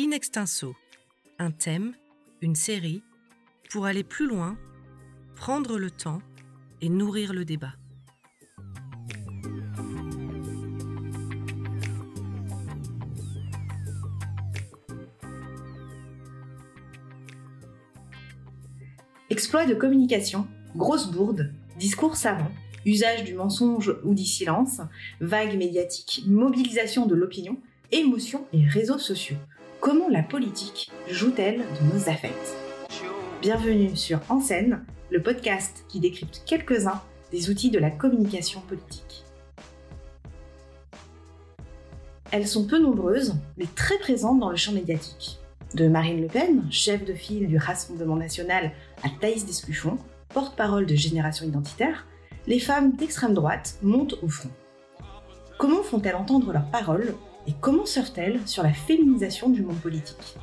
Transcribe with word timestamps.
In 0.00 0.12
extenso, 0.12 0.76
un 1.40 1.50
thème, 1.50 1.92
une 2.40 2.54
série, 2.54 3.02
pour 3.68 3.84
aller 3.84 4.04
plus 4.04 4.28
loin, 4.28 4.56
prendre 5.34 5.76
le 5.76 5.90
temps 5.90 6.20
et 6.80 6.88
nourrir 6.88 7.32
le 7.32 7.44
débat. 7.44 7.72
Exploit 19.30 19.66
de 19.66 19.74
communication, 19.74 20.46
grosse 20.76 21.10
bourde, 21.10 21.52
discours 21.76 22.14
savant, 22.14 22.52
usage 22.86 23.24
du 23.24 23.34
mensonge 23.34 23.96
ou 24.04 24.14
du 24.14 24.24
silence, 24.24 24.80
vague 25.20 25.58
médiatique, 25.58 26.22
mobilisation 26.28 27.06
de 27.06 27.16
l'opinion, 27.16 27.60
émotions 27.90 28.46
et 28.52 28.64
réseaux 28.64 29.00
sociaux. 29.00 29.38
Comment 29.80 30.08
la 30.08 30.24
politique 30.24 30.90
joue-t-elle 31.08 31.58
de 31.58 31.94
nos 31.94 32.08
affects 32.08 32.56
Bienvenue 33.40 33.94
sur 33.94 34.18
En 34.28 34.40
scène, 34.40 34.84
le 35.08 35.22
podcast 35.22 35.84
qui 35.88 36.00
décrypte 36.00 36.42
quelques-uns 36.46 37.00
des 37.30 37.48
outils 37.48 37.70
de 37.70 37.78
la 37.78 37.92
communication 37.92 38.60
politique. 38.62 39.24
Elles 42.32 42.48
sont 42.48 42.66
peu 42.66 42.80
nombreuses, 42.80 43.36
mais 43.56 43.66
très 43.76 43.98
présentes 43.98 44.40
dans 44.40 44.50
le 44.50 44.56
champ 44.56 44.72
médiatique. 44.72 45.38
De 45.74 45.86
Marine 45.86 46.22
Le 46.22 46.26
Pen, 46.26 46.64
chef 46.72 47.04
de 47.04 47.14
file 47.14 47.46
du 47.46 47.56
Rassemblement 47.56 48.16
national, 48.16 48.72
à 49.04 49.08
Thaïs 49.20 49.46
Despuchon, 49.46 49.96
porte-parole 50.30 50.86
de 50.86 50.96
Génération 50.96 51.46
Identitaire, 51.46 52.04
les 52.48 52.58
femmes 52.58 52.96
d'extrême 52.96 53.34
droite 53.34 53.78
montent 53.82 54.16
au 54.22 54.28
front. 54.28 54.50
Comment 55.56 55.84
font-elles 55.84 56.16
entendre 56.16 56.52
leurs 56.52 56.70
paroles 56.70 57.14
et 57.48 57.54
comment 57.62 57.86
surfent-elles 57.86 58.40
sur 58.44 58.62
la 58.62 58.74
féminisation 58.74 59.48
du 59.48 59.62
monde 59.62 59.78
politique? 59.78 60.36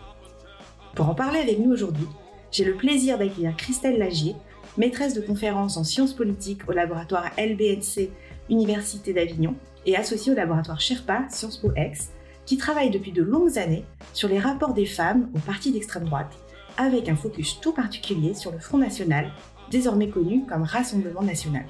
Pour 0.95 1.07
en 1.07 1.13
parler 1.13 1.39
avec 1.39 1.59
nous 1.59 1.71
aujourd'hui, 1.71 2.07
j'ai 2.51 2.65
le 2.65 2.73
plaisir 2.73 3.19
d'accueillir 3.19 3.55
Christelle 3.55 3.99
Lagier, 3.99 4.35
maîtresse 4.77 5.13
de 5.13 5.21
conférences 5.21 5.77
en 5.77 5.83
sciences 5.83 6.13
politiques 6.13 6.67
au 6.67 6.71
laboratoire 6.71 7.29
LBNC 7.37 8.09
Université 8.49 9.13
d'Avignon 9.13 9.55
et 9.85 9.95
associée 9.95 10.31
au 10.31 10.35
laboratoire 10.35 10.81
Sherpa 10.81 11.25
Sciences 11.29 11.57
Po 11.57 11.71
X, 11.77 12.09
qui 12.47 12.57
travaille 12.57 12.89
depuis 12.89 13.11
de 13.11 13.21
longues 13.21 13.59
années 13.59 13.85
sur 14.13 14.27
les 14.27 14.39
rapports 14.39 14.73
des 14.73 14.87
femmes 14.87 15.29
aux 15.35 15.39
partis 15.39 15.71
d'extrême 15.71 16.05
droite, 16.05 16.33
avec 16.77 17.07
un 17.07 17.15
focus 17.15 17.59
tout 17.61 17.73
particulier 17.73 18.33
sur 18.33 18.51
le 18.51 18.59
Front 18.59 18.79
National, 18.79 19.31
désormais 19.69 20.09
connu 20.09 20.43
comme 20.47 20.63
Rassemblement 20.63 21.21
National. 21.21 21.65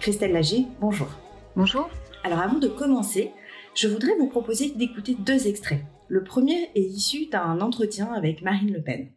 Christelle 0.00 0.32
Lager, 0.32 0.66
bonjour. 0.80 1.08
Bonjour. 1.54 1.88
Alors 2.24 2.40
avant 2.40 2.58
de 2.58 2.68
commencer, 2.68 3.32
je 3.78 3.86
voudrais 3.86 4.16
vous 4.16 4.26
proposer 4.26 4.70
d'écouter 4.70 5.14
deux 5.14 5.46
extraits. 5.46 5.84
Le 6.08 6.24
premier 6.24 6.68
est 6.74 6.82
issu 6.82 7.26
d'un 7.26 7.60
entretien 7.60 8.12
avec 8.12 8.42
Marine 8.42 8.72
Le 8.72 8.82
Pen. 8.82 9.12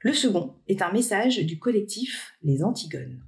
Le 0.00 0.12
second 0.12 0.56
est 0.68 0.82
un 0.82 0.92
message 0.92 1.38
du 1.38 1.58
collectif 1.58 2.34
Les 2.42 2.62
Antigones. 2.62 3.22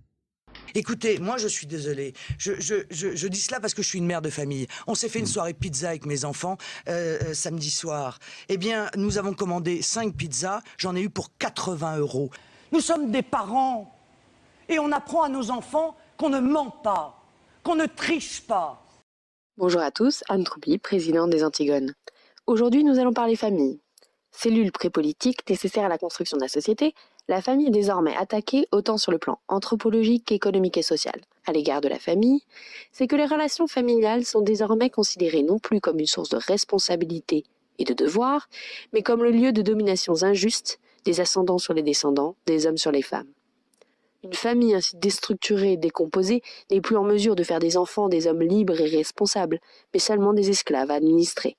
Écoutez, 0.75 1.19
moi 1.20 1.39
je 1.39 1.48
suis 1.48 1.67
désolé. 1.67 2.12
Je, 2.37 2.53
je, 2.59 2.84
je, 2.91 3.28
dis 3.28 3.41
cela 3.41 3.61
parce 3.61 3.73
que 3.73 3.81
je 3.81 3.89
suis 3.89 3.98
une 3.98 4.05
mère 4.05 4.20
de 4.20 4.28
famille. 4.28 4.67
On 4.87 4.95
s'est 4.95 5.09
fait 5.09 5.20
une 5.20 5.27
soirée 5.27 5.55
pizza 5.55 5.89
avec 5.89 6.05
mes 6.05 6.27
enfants 6.27 6.59
euh, 6.89 7.19
euh, 7.23 7.34
samedi 7.34 7.71
soir. 7.71 8.19
Eh 8.50 8.59
bien, 8.59 8.91
nous 8.95 9.17
avons 9.17 9.33
commandé 9.33 9.81
5 9.81 10.15
pizzas. 10.15 10.61
J'en 10.77 10.95
ai 10.97 11.00
eu 11.00 11.09
pour 11.09 11.34
80 11.39 11.97
euros. 11.97 12.31
Nous 12.73 12.81
sommes 12.81 13.11
des 13.11 13.23
parents. 13.23 13.91
Et 14.69 14.78
on 14.78 14.93
apprend 14.93 15.23
à 15.23 15.31
nos 15.31 15.50
enfants 15.50 15.97
qu'on 16.19 16.28
ne 16.28 16.41
ment 16.41 16.71
pas, 16.71 17.25
qu'on 17.62 17.77
ne 17.77 17.87
triche 17.87 18.43
pas. 18.43 18.86
Bonjour 19.59 19.81
à 19.81 19.91
tous, 19.91 20.23
Anne 20.29 20.45
Troupi, 20.45 20.77
présidente 20.77 21.31
des 21.31 21.43
Antigones. 21.43 21.95
Aujourd'hui, 22.47 22.85
nous 22.85 22.99
allons 22.99 23.15
parler 23.15 23.37
famille. 23.37 23.81
Cellule 24.31 24.71
prépolitique 24.71 25.49
nécessaire 25.49 25.87
à 25.87 25.89
la 25.89 25.97
construction 25.97 26.37
de 26.37 26.43
la 26.43 26.49
société, 26.49 26.93
la 27.27 27.41
famille 27.41 27.69
est 27.69 27.71
désormais 27.71 28.15
attaquée 28.15 28.69
autant 28.71 28.99
sur 28.99 29.12
le 29.12 29.19
plan 29.19 29.39
anthropologique 29.49 30.27
qu'économique 30.27 30.77
et 30.77 30.83
social. 30.83 31.19
À 31.47 31.53
l'égard 31.53 31.81
de 31.81 31.89
la 31.89 31.99
famille, 31.99 32.43
c'est 32.93 33.06
que 33.06 33.16
les 33.16 33.25
relations 33.25 33.66
familiales 33.66 34.27
sont 34.27 34.43
désormais 34.43 34.91
considérées 34.91 35.43
non 35.43 35.59
plus 35.59 35.81
comme 35.81 36.00
une 36.00 36.06
source 36.06 36.28
de 36.28 36.37
responsabilité 36.37 37.45
et 37.78 37.84
de 37.84 37.95
devoir, 37.95 38.50
mais 38.93 39.03
comme 39.03 39.22
le 39.22 39.31
lieu 39.31 39.53
de 39.53 39.62
dominations 39.62 40.22
injustes 40.22 40.81
des 41.06 41.21
ascendants 41.21 41.56
sur 41.56 41.72
les 41.72 41.83
descendants, 41.83 42.37
des 42.45 42.66
hommes 42.66 42.77
sur 42.77 42.93
les 42.93 43.00
femmes. 43.00 43.33
Une 44.26 44.34
famille 44.34 44.75
ainsi 44.75 44.97
déstructurée 44.97 45.75
et 45.75 45.76
décomposée 45.76 46.42
n'est 46.72 46.81
plus 46.81 46.97
en 46.97 47.04
mesure 47.04 47.37
de 47.37 47.44
faire 47.44 47.60
des 47.60 47.76
enfants 47.76 48.09
des 48.09 48.26
hommes 48.26 48.42
libres 48.42 48.81
et 48.81 48.88
responsables, 48.88 49.60
mais 49.94 50.00
seulement 50.00 50.32
des 50.32 50.50
esclaves 50.50 50.91
administrés. 50.91 51.56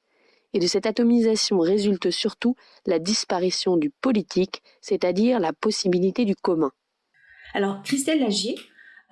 Et 0.53 0.59
de 0.59 0.67
cette 0.67 0.85
atomisation 0.85 1.59
résulte 1.59 2.11
surtout 2.11 2.55
la 2.85 2.99
disparition 2.99 3.77
du 3.77 3.89
politique, 3.89 4.61
c'est-à-dire 4.81 5.39
la 5.39 5.53
possibilité 5.53 6.25
du 6.25 6.35
commun. 6.35 6.71
Alors, 7.53 7.81
Christelle 7.83 8.19
Lagier, 8.19 8.55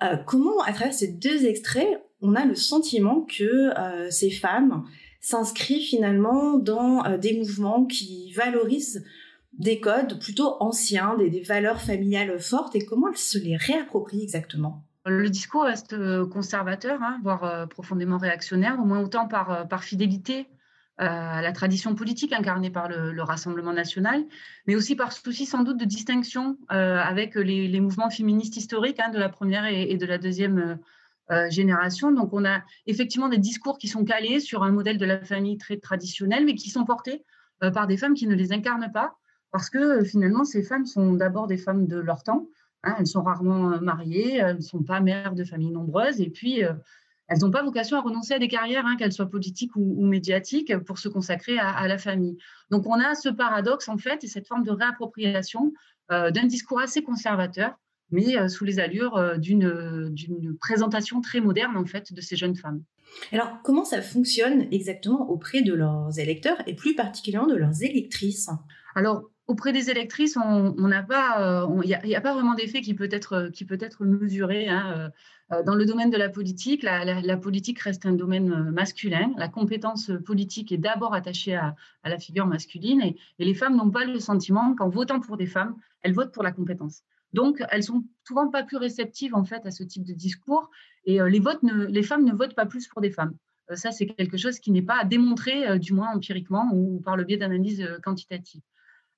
euh, 0.02 0.16
comment, 0.26 0.60
à 0.60 0.74
travers 0.74 0.92
ces 0.92 1.08
deux 1.08 1.46
extraits, 1.46 2.02
on 2.20 2.34
a 2.34 2.44
le 2.44 2.54
sentiment 2.54 3.22
que 3.22 3.78
euh, 3.78 4.10
ces 4.10 4.30
femmes 4.30 4.84
s'inscrivent 5.20 5.86
finalement 5.86 6.58
dans 6.58 7.06
euh, 7.06 7.16
des 7.16 7.38
mouvements 7.38 7.86
qui 7.86 8.32
valorisent 8.32 9.02
des 9.58 9.80
codes 9.80 10.18
plutôt 10.20 10.56
anciens, 10.60 11.16
des, 11.16 11.40
valeurs 11.40 11.80
familiales 11.80 12.38
fortes, 12.38 12.76
et 12.76 12.84
comment 12.84 13.08
elles 13.08 13.16
se 13.16 13.38
les 13.38 13.56
réapproprient 13.56 14.22
exactement? 14.22 14.84
Le 15.06 15.30
discours 15.30 15.64
reste 15.64 15.92
euh, 15.92 16.26
conservateur, 16.26 17.00
hein, 17.02 17.20
voire 17.22 17.44
euh, 17.44 17.66
profondément 17.66 18.18
réactionnaire, 18.18 18.78
au 18.80 18.84
moins 18.84 19.00
autant 19.00 19.28
par, 19.28 19.50
euh, 19.50 19.64
par 19.64 19.84
fidélité 19.84 20.46
à 20.98 21.42
la 21.42 21.52
tradition 21.52 21.94
politique 21.94 22.32
incarnée 22.32 22.70
par 22.70 22.88
le, 22.88 23.22
Rassemblement 23.22 23.74
national, 23.74 24.24
mais 24.66 24.76
aussi 24.76 24.96
par 24.96 25.12
souci 25.12 25.44
sans 25.44 25.62
doute 25.62 25.78
de 25.78 25.84
distinction 25.84 26.56
avec 26.70 27.34
les, 27.34 27.80
mouvements 27.80 28.08
féministes 28.08 28.56
historiques 28.56 28.98
hein, 28.98 29.10
de 29.10 29.18
la 29.18 29.28
première 29.28 29.66
et, 29.66 29.94
de 29.98 30.06
la 30.06 30.16
deuxième 30.16 30.78
génération. 31.50 32.12
Donc 32.12 32.32
on 32.32 32.46
a 32.46 32.62
effectivement 32.86 33.28
des 33.28 33.36
discours 33.36 33.76
qui 33.76 33.88
sont 33.88 34.06
calés 34.06 34.40
sur 34.40 34.62
un 34.62 34.72
modèle 34.72 34.96
de 34.96 35.04
la 35.04 35.22
famille 35.22 35.58
très 35.58 35.76
traditionnel, 35.76 36.46
mais 36.46 36.54
qui 36.54 36.70
sont 36.70 36.86
portés 36.86 37.26
par 37.60 37.86
des 37.86 37.98
femmes 37.98 38.14
qui 38.14 38.26
ne 38.26 38.34
les 38.34 38.54
incarnent 38.54 38.90
pas, 38.90 39.18
parce 39.56 39.70
que 39.70 39.78
euh, 39.78 40.04
finalement, 40.04 40.44
ces 40.44 40.62
femmes 40.62 40.84
sont 40.84 41.14
d'abord 41.14 41.46
des 41.46 41.56
femmes 41.56 41.86
de 41.86 41.96
leur 41.96 42.22
temps. 42.22 42.46
Hein, 42.82 42.94
elles 42.98 43.06
sont 43.06 43.22
rarement 43.22 43.72
euh, 43.72 43.80
mariées, 43.80 44.36
elles 44.36 44.56
ne 44.56 44.60
sont 44.60 44.82
pas 44.82 45.00
mères 45.00 45.34
de 45.34 45.44
familles 45.44 45.70
nombreuses, 45.70 46.20
et 46.20 46.28
puis 46.28 46.62
euh, 46.62 46.74
elles 47.28 47.38
n'ont 47.38 47.50
pas 47.50 47.62
vocation 47.62 47.96
à 47.96 48.02
renoncer 48.02 48.34
à 48.34 48.38
des 48.38 48.48
carrières, 48.48 48.84
hein, 48.84 48.96
qu'elles 48.98 49.14
soient 49.14 49.30
politiques 49.30 49.74
ou, 49.74 50.04
médiatiques, 50.04 50.76
pour 50.80 50.98
se 50.98 51.08
consacrer 51.08 51.58
à, 51.58 51.88
la 51.88 51.96
famille. 51.96 52.36
Donc 52.70 52.86
on 52.86 53.00
a 53.00 53.14
ce 53.14 53.30
paradoxe, 53.30 53.88
en 53.88 53.96
fait, 53.96 54.22
et 54.24 54.26
cette 54.26 54.46
forme 54.46 54.62
de 54.62 54.70
réappropriation 54.70 55.72
d'un 56.10 56.44
discours 56.44 56.78
assez 56.78 57.02
conservateur, 57.02 57.72
mais 58.12 58.48
sous 58.48 58.64
les 58.64 58.78
allures 58.78 59.38
d'une 59.38 60.56
présentation 60.60 61.20
très 61.20 61.40
moderne, 61.40 61.76
en 61.76 61.84
fait, 61.84 62.12
de 62.12 62.20
ces 62.20 62.36
jeunes 62.36 62.54
femmes. 62.54 62.84
Alors, 63.32 63.58
comment 63.64 63.84
ça 63.84 64.02
fonctionne 64.02 64.68
exactement 64.70 65.28
auprès 65.28 65.62
de 65.62 65.74
leurs 65.74 66.16
électeurs 66.20 66.62
et 66.68 66.76
plus 66.76 66.94
particulièrement 66.94 67.48
de 67.48 67.56
leurs 67.56 67.82
électrices? 67.82 68.50
Alors, 68.94 69.28
auprès 69.46 69.72
des 69.72 69.90
électrices, 69.90 70.36
il 70.36 70.40
euh, 70.42 71.82
n'y 71.84 72.14
a, 72.14 72.20
pas 72.20 72.34
vraiment 72.34 72.54
d'effet 72.54 72.80
qui 72.80 72.94
peut 72.94 73.08
être 73.10 74.04
mesuré. 74.04 74.68
Hein, 74.68 75.10
euh, 75.52 75.62
dans 75.62 75.76
le 75.76 75.84
domaine 75.84 76.10
de 76.10 76.16
la 76.16 76.28
politique, 76.28 76.82
la, 76.82 77.36
politique 77.36 77.78
reste 77.80 78.06
un 78.06 78.12
domaine 78.12 78.52
euh, 78.52 78.72
masculin. 78.72 79.32
La 79.36 79.48
compétence 79.48 80.10
politique 80.24 80.72
est 80.72 80.78
d'abord 80.78 81.14
attachée 81.14 81.54
à, 81.54 81.76
la 82.04 82.18
figure 82.18 82.46
masculine, 82.46 83.00
et, 83.02 83.16
les 83.38 83.54
femmes 83.54 83.76
n'ont 83.76 83.90
pas 83.90 84.04
le 84.04 84.18
sentiment 84.18 84.74
qu'en 84.74 84.88
votant 84.88 85.20
pour 85.20 85.36
des 85.36 85.46
femmes, 85.46 85.76
elles 86.02 86.12
votent 86.12 86.32
pour 86.32 86.42
la 86.42 86.52
compétence. 86.52 87.02
Donc, 87.32 87.62
elles 87.70 87.82
sont 87.82 88.04
souvent 88.26 88.48
pas 88.48 88.62
plus 88.62 88.76
réceptives 88.78 89.34
en 89.34 89.44
fait 89.44 89.66
à 89.66 89.70
ce 89.70 89.82
type 89.82 90.04
de 90.04 90.14
discours, 90.14 90.70
et 91.04 91.18
les 91.20 91.40
les 91.88 92.02
femmes 92.02 92.24
ne 92.24 92.32
votent 92.32 92.54
pas 92.54 92.66
plus 92.66 92.88
pour 92.88 93.02
des 93.02 93.10
femmes. 93.10 93.34
ça, 93.74 93.90
c'est 93.92 94.06
quelque 94.06 94.36
chose 94.36 94.58
qui 94.58 94.70
n'est 94.70 94.82
pas 94.82 95.00
à 95.00 95.04
démontrer, 95.04 95.78
du 95.78 95.92
moins 95.92 96.14
empiriquement 96.14 96.70
ou 96.72 97.00
par 97.00 97.16
le 97.16 97.24
biais 97.24 97.36
d'analyses 97.36 97.86
quantitatives. 98.02 98.62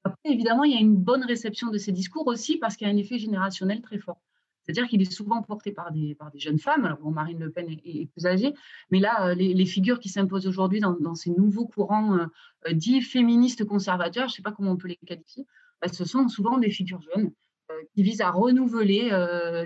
Après, 0.09 0.33
évidemment, 0.33 0.65
il 0.65 0.73
y 0.73 0.77
a 0.77 0.81
une 0.81 0.97
bonne 0.97 1.25
réception 1.25 1.71
de 1.71 1.79
ces 1.79 1.93
discours 1.93 2.27
aussi 2.27 2.59
parce 2.59 2.77
qu'il 2.77 2.87
y 2.87 2.91
a 2.91 2.93
un 2.93 2.97
effet 2.97 3.19
générationnel 3.19 3.81
très 3.81 3.99
fort. 3.99 4.19
C'est-à-dire 4.69 4.87
qu'il 4.87 5.01
est 5.01 5.11
souvent 5.11 5.43
porté 5.43 5.73
par 5.73 5.93
des, 5.93 6.15
par 6.15 6.31
des 6.31 6.39
jeunes 6.39 6.59
femmes. 6.59 6.85
Alors, 6.85 6.99
Marine 7.11 7.39
Le 7.39 7.51
Pen 7.51 7.71
est, 7.71 8.07
plus 8.13 8.27
âgée, 8.27 8.53
mais 8.91 9.01
là, 9.01 9.29
euh, 9.29 9.35
les, 9.35 9.65
figures 9.65 9.99
qui 9.99 10.11
s'imposent 10.11 10.47
aujourd'hui 10.47 10.81
dans, 10.81 11.15
ces 11.15 11.31
nouveaux 11.31 11.67
courants 11.67 12.19
euh, 12.19 12.27
euh, 12.69 12.73
dits 12.75 13.01
féministes 13.01 13.65
conservateurs, 13.65 14.29
je 14.29 14.35
ne 14.35 14.37
sais 14.37 14.43
pas 14.43 14.53
comment 14.53 14.73
on 14.73 14.77
peut 14.77 14.89
les 14.89 14.99
qualifier, 15.07 15.47
bah, 15.81 15.89
ce 15.89 16.05
sont 16.05 16.29
souvent 16.29 16.59
des 16.59 16.69
figures 16.69 17.01
jeunes 17.01 17.33
qui 17.95 18.03
visent 18.03 18.23
à 18.23 18.31
renouveler 18.31 19.11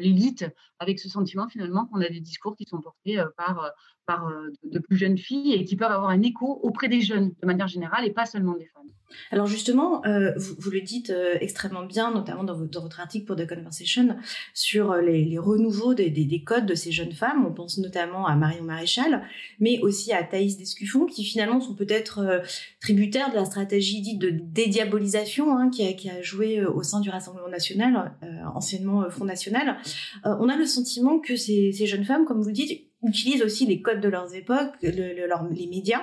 l'élite 0.01 0.45
avec 0.81 0.99
ce 0.99 1.09
sentiment 1.09 1.49
finalement 1.49 1.87
qu'on 1.87 2.01
a 2.01 2.09
des 2.09 2.21
discours 2.21 2.57
qui 2.57 2.65
sont 2.65 2.81
portés 2.81 3.17
par, 3.37 3.71
par 4.07 4.31
de 4.65 4.79
plus 4.79 4.97
jeunes 4.97 5.19
filles 5.19 5.55
et 5.55 5.65
qui 5.65 5.77
peuvent 5.77 5.93
avoir 5.93 6.11
un 6.11 6.23
écho 6.23 6.61
auprès 6.63 6.89
des 6.89 7.01
jeunes 7.01 7.33
de 7.41 7.47
manière 7.47 7.69
générale 7.69 8.05
et 8.05 8.11
pas 8.11 8.27
seulement 8.27 8.55
des 8.55 8.67
femmes. 8.67 8.83
Alors 9.31 9.47
justement, 9.47 10.05
euh, 10.07 10.33
vous, 10.37 10.71
le 10.71 10.81
dites 10.81 11.11
euh, 11.11 11.37
extrêmement 11.41 11.85
bien, 11.85 12.13
notamment 12.13 12.45
dans 12.45 12.57
votre, 12.57 13.01
article 13.01 13.27
pour 13.27 13.37
The 13.37 13.49
Conversation, 13.49 14.17
sur 14.55 14.93
euh, 14.93 15.01
les, 15.01 15.39
renouveaux 15.39 15.95
des, 15.95 16.43
codes 16.45 16.67
de 16.67 16.75
ces 16.75 16.93
jeunes 16.93 17.13
femmes. 17.13 17.45
On 17.47 17.53
pense 17.53 17.79
notamment 17.79 18.27
à 18.27 18.37
Marion 18.37 18.65
Maréchal, 18.65 19.23
mais 19.61 19.81
aussi 19.81 20.13
à 20.13 20.23
Thaïs 20.23 20.57
Descuffon, 20.57 21.07
qui 21.07 21.25
finalement 21.25 21.61
sont 21.61 21.75
peut-être 21.75 22.43
tributaires 22.81 23.31
de 23.31 23.37
la 23.37 23.45
stratégie 23.45 24.01
dite 24.01 24.19
de 24.19 24.31
dédiabolisation 24.31 25.57
hein, 25.57 25.71
qui, 25.71 25.83
a, 26.09 26.23
joué 26.23 26.65
au 26.65 26.83
sein 26.83 27.01
du 27.01 27.11
Rassemblement 27.11 27.49
national, 27.49 28.15
anciennement 28.55 29.09
Front 29.11 29.25
National. 29.25 29.77
on 30.25 30.49
a 30.49 30.57
le 30.57 30.67
sentiment 30.67 31.19
que 31.19 31.37
ces, 31.37 31.73
ces 31.73 31.87
jeunes 31.87 32.05
femmes, 32.05 32.25
comme 32.25 32.41
vous 32.41 32.49
le 32.49 32.55
dites, 32.55 32.92
utilisent 33.03 33.43
aussi 33.43 33.67
les 33.67 33.83
codes 33.83 34.01
de 34.01 34.09
leurs 34.09 34.35
époques, 34.35 34.75
les 34.81 35.67
médias. 35.69 36.03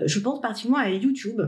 Euh, 0.00 0.04
je 0.06 0.18
pense 0.18 0.40
particulièrement 0.40 0.84
à 0.84 0.90
YouTube. 0.90 1.40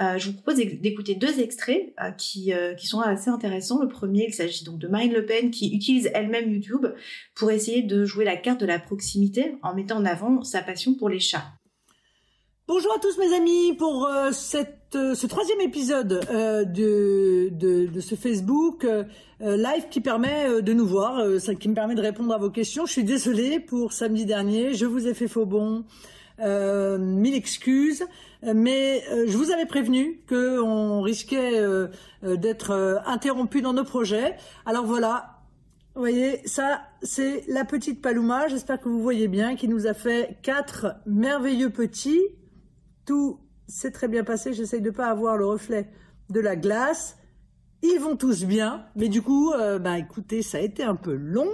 Euh, 0.00 0.18
je 0.18 0.30
vous 0.30 0.34
propose 0.34 0.56
d'écouter 0.56 1.14
deux 1.14 1.40
extraits 1.40 1.94
euh, 2.02 2.10
qui, 2.12 2.52
qui 2.78 2.86
sont 2.86 3.00
assez 3.00 3.30
intéressants. 3.30 3.80
Le 3.80 3.88
premier, 3.88 4.26
il 4.28 4.34
s'agit 4.34 4.64
donc 4.64 4.78
de 4.78 4.88
Marine 4.88 5.12
Le 5.12 5.24
Pen 5.24 5.50
qui 5.50 5.74
utilise 5.74 6.10
elle-même 6.14 6.50
YouTube 6.50 6.86
pour 7.34 7.50
essayer 7.50 7.82
de 7.82 8.04
jouer 8.04 8.24
la 8.24 8.36
carte 8.36 8.60
de 8.60 8.66
la 8.66 8.78
proximité 8.78 9.56
en 9.62 9.74
mettant 9.74 9.96
en 9.96 10.04
avant 10.04 10.42
sa 10.42 10.62
passion 10.62 10.94
pour 10.94 11.08
les 11.08 11.20
chats. 11.20 11.44
Bonjour 12.68 12.92
à 12.96 12.98
tous 12.98 13.16
mes 13.18 13.32
amis 13.32 13.74
pour 13.78 14.08
cette, 14.32 14.85
ce 15.14 15.26
troisième 15.26 15.60
épisode 15.60 16.08
de, 16.72 17.48
de, 17.50 18.00
ce 18.00 18.14
Facebook 18.14 18.86
euh, 19.42 19.58
live 19.58 19.88
qui 19.90 20.00
permet 20.00 20.48
euh, 20.48 20.62
de 20.62 20.72
nous 20.72 20.86
voir, 20.86 21.18
euh, 21.18 21.38
qui 21.38 21.68
me 21.68 21.74
permet 21.74 21.94
de 21.94 22.00
répondre 22.00 22.32
à 22.32 22.38
vos 22.38 22.48
questions. 22.48 22.86
Je 22.86 22.92
suis 22.92 23.04
désolée 23.04 23.60
pour 23.60 23.92
samedi 23.92 24.24
dernier, 24.24 24.72
je 24.72 24.86
vous 24.86 25.06
ai 25.06 25.12
fait 25.12 25.28
faux 25.28 25.44
bon, 25.44 25.84
mille 26.38 27.34
excuses, 27.34 28.04
mais 28.42 29.02
je 29.26 29.36
vous 29.36 29.50
avais 29.50 29.64
prévenu 29.64 30.20
qu'on 30.28 31.00
risquait 31.00 31.62
d'être 32.22 33.00
interrompu 33.06 33.62
dans 33.62 33.72
nos 33.72 33.84
projets. 33.84 34.36
Alors 34.66 34.84
voilà, 34.84 35.38
vous 35.94 36.02
voyez, 36.02 36.46
ça, 36.46 36.82
c'est 37.02 37.44
la 37.48 37.64
petite 37.64 38.02
Paloma, 38.02 38.48
j'espère 38.48 38.78
que 38.78 38.88
vous 38.88 39.00
voyez 39.00 39.28
bien, 39.28 39.56
qui 39.56 39.66
nous 39.66 39.86
a 39.86 39.94
fait 39.94 40.36
quatre 40.42 40.96
merveilleux 41.06 41.70
petits. 41.70 42.20
Tout 43.06 43.38
s'est 43.68 43.90
très 43.90 44.08
bien 44.08 44.24
passé, 44.24 44.52
j'essaye 44.52 44.80
de 44.80 44.90
pas 44.90 45.08
avoir 45.08 45.36
le 45.36 45.46
reflet 45.46 45.88
de 46.30 46.40
la 46.40 46.56
glace. 46.56 47.16
Ils 47.82 47.98
vont 48.00 48.16
tous 48.16 48.44
bien, 48.44 48.86
mais 48.96 49.08
du 49.08 49.20
coup, 49.20 49.52
euh, 49.52 49.78
bah, 49.78 49.98
écoutez, 49.98 50.42
ça 50.42 50.58
a 50.58 50.60
été 50.60 50.82
un 50.82 50.96
peu 50.96 51.14
long. 51.14 51.48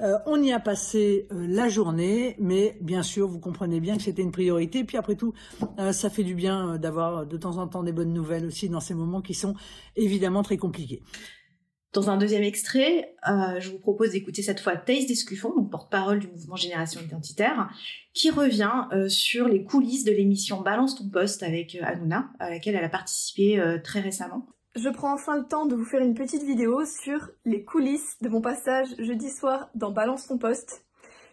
Euh, 0.00 0.16
on 0.26 0.42
y 0.42 0.50
a 0.52 0.60
passé 0.60 1.28
euh, 1.30 1.46
la 1.46 1.68
journée, 1.68 2.36
mais 2.40 2.78
bien 2.80 3.02
sûr, 3.02 3.28
vous 3.28 3.38
comprenez 3.38 3.78
bien 3.78 3.96
que 3.96 4.02
c'était 4.02 4.22
une 4.22 4.32
priorité. 4.32 4.84
Puis 4.84 4.96
après 4.96 5.14
tout, 5.14 5.34
ça 5.92 6.08
fait 6.08 6.24
du 6.24 6.34
bien 6.34 6.78
d'avoir 6.78 7.26
de 7.26 7.36
temps 7.36 7.58
en 7.58 7.68
temps 7.68 7.82
des 7.82 7.92
bonnes 7.92 8.14
nouvelles 8.14 8.46
aussi 8.46 8.68
dans 8.68 8.80
ces 8.80 8.94
moments 8.94 9.20
qui 9.20 9.34
sont 9.34 9.54
évidemment 9.94 10.42
très 10.42 10.56
compliqués. 10.56 11.02
Dans 11.94 12.10
un 12.10 12.18
deuxième 12.18 12.42
extrait, 12.42 13.14
je 13.26 13.70
vous 13.70 13.78
propose 13.78 14.10
d'écouter 14.10 14.42
cette 14.42 14.60
fois 14.60 14.76
Thaïs 14.76 15.06
Descuffon, 15.06 15.64
porte-parole 15.64 16.18
du 16.18 16.28
mouvement 16.28 16.56
Génération 16.56 17.00
Identitaire, 17.00 17.70
qui 18.12 18.30
revient 18.30 18.86
sur 19.08 19.48
les 19.48 19.64
coulisses 19.64 20.04
de 20.04 20.12
l'émission 20.12 20.60
Balance 20.60 20.96
ton 20.96 21.08
poste 21.08 21.42
avec 21.42 21.78
Hanouna, 21.80 22.30
à 22.40 22.50
laquelle 22.50 22.74
elle 22.74 22.84
a 22.84 22.90
participé 22.90 23.58
très 23.82 24.00
récemment 24.00 24.46
je 24.78 24.88
prends 24.88 25.12
enfin 25.12 25.36
le 25.36 25.44
temps 25.44 25.66
de 25.66 25.74
vous 25.74 25.84
faire 25.84 26.02
une 26.02 26.14
petite 26.14 26.44
vidéo 26.44 26.84
sur 26.84 27.30
les 27.44 27.64
coulisses 27.64 28.20
de 28.20 28.28
mon 28.28 28.40
passage 28.40 28.88
jeudi 28.98 29.30
soir 29.30 29.70
dans 29.74 29.90
Balance 29.90 30.28
ton 30.28 30.38
poste. 30.38 30.84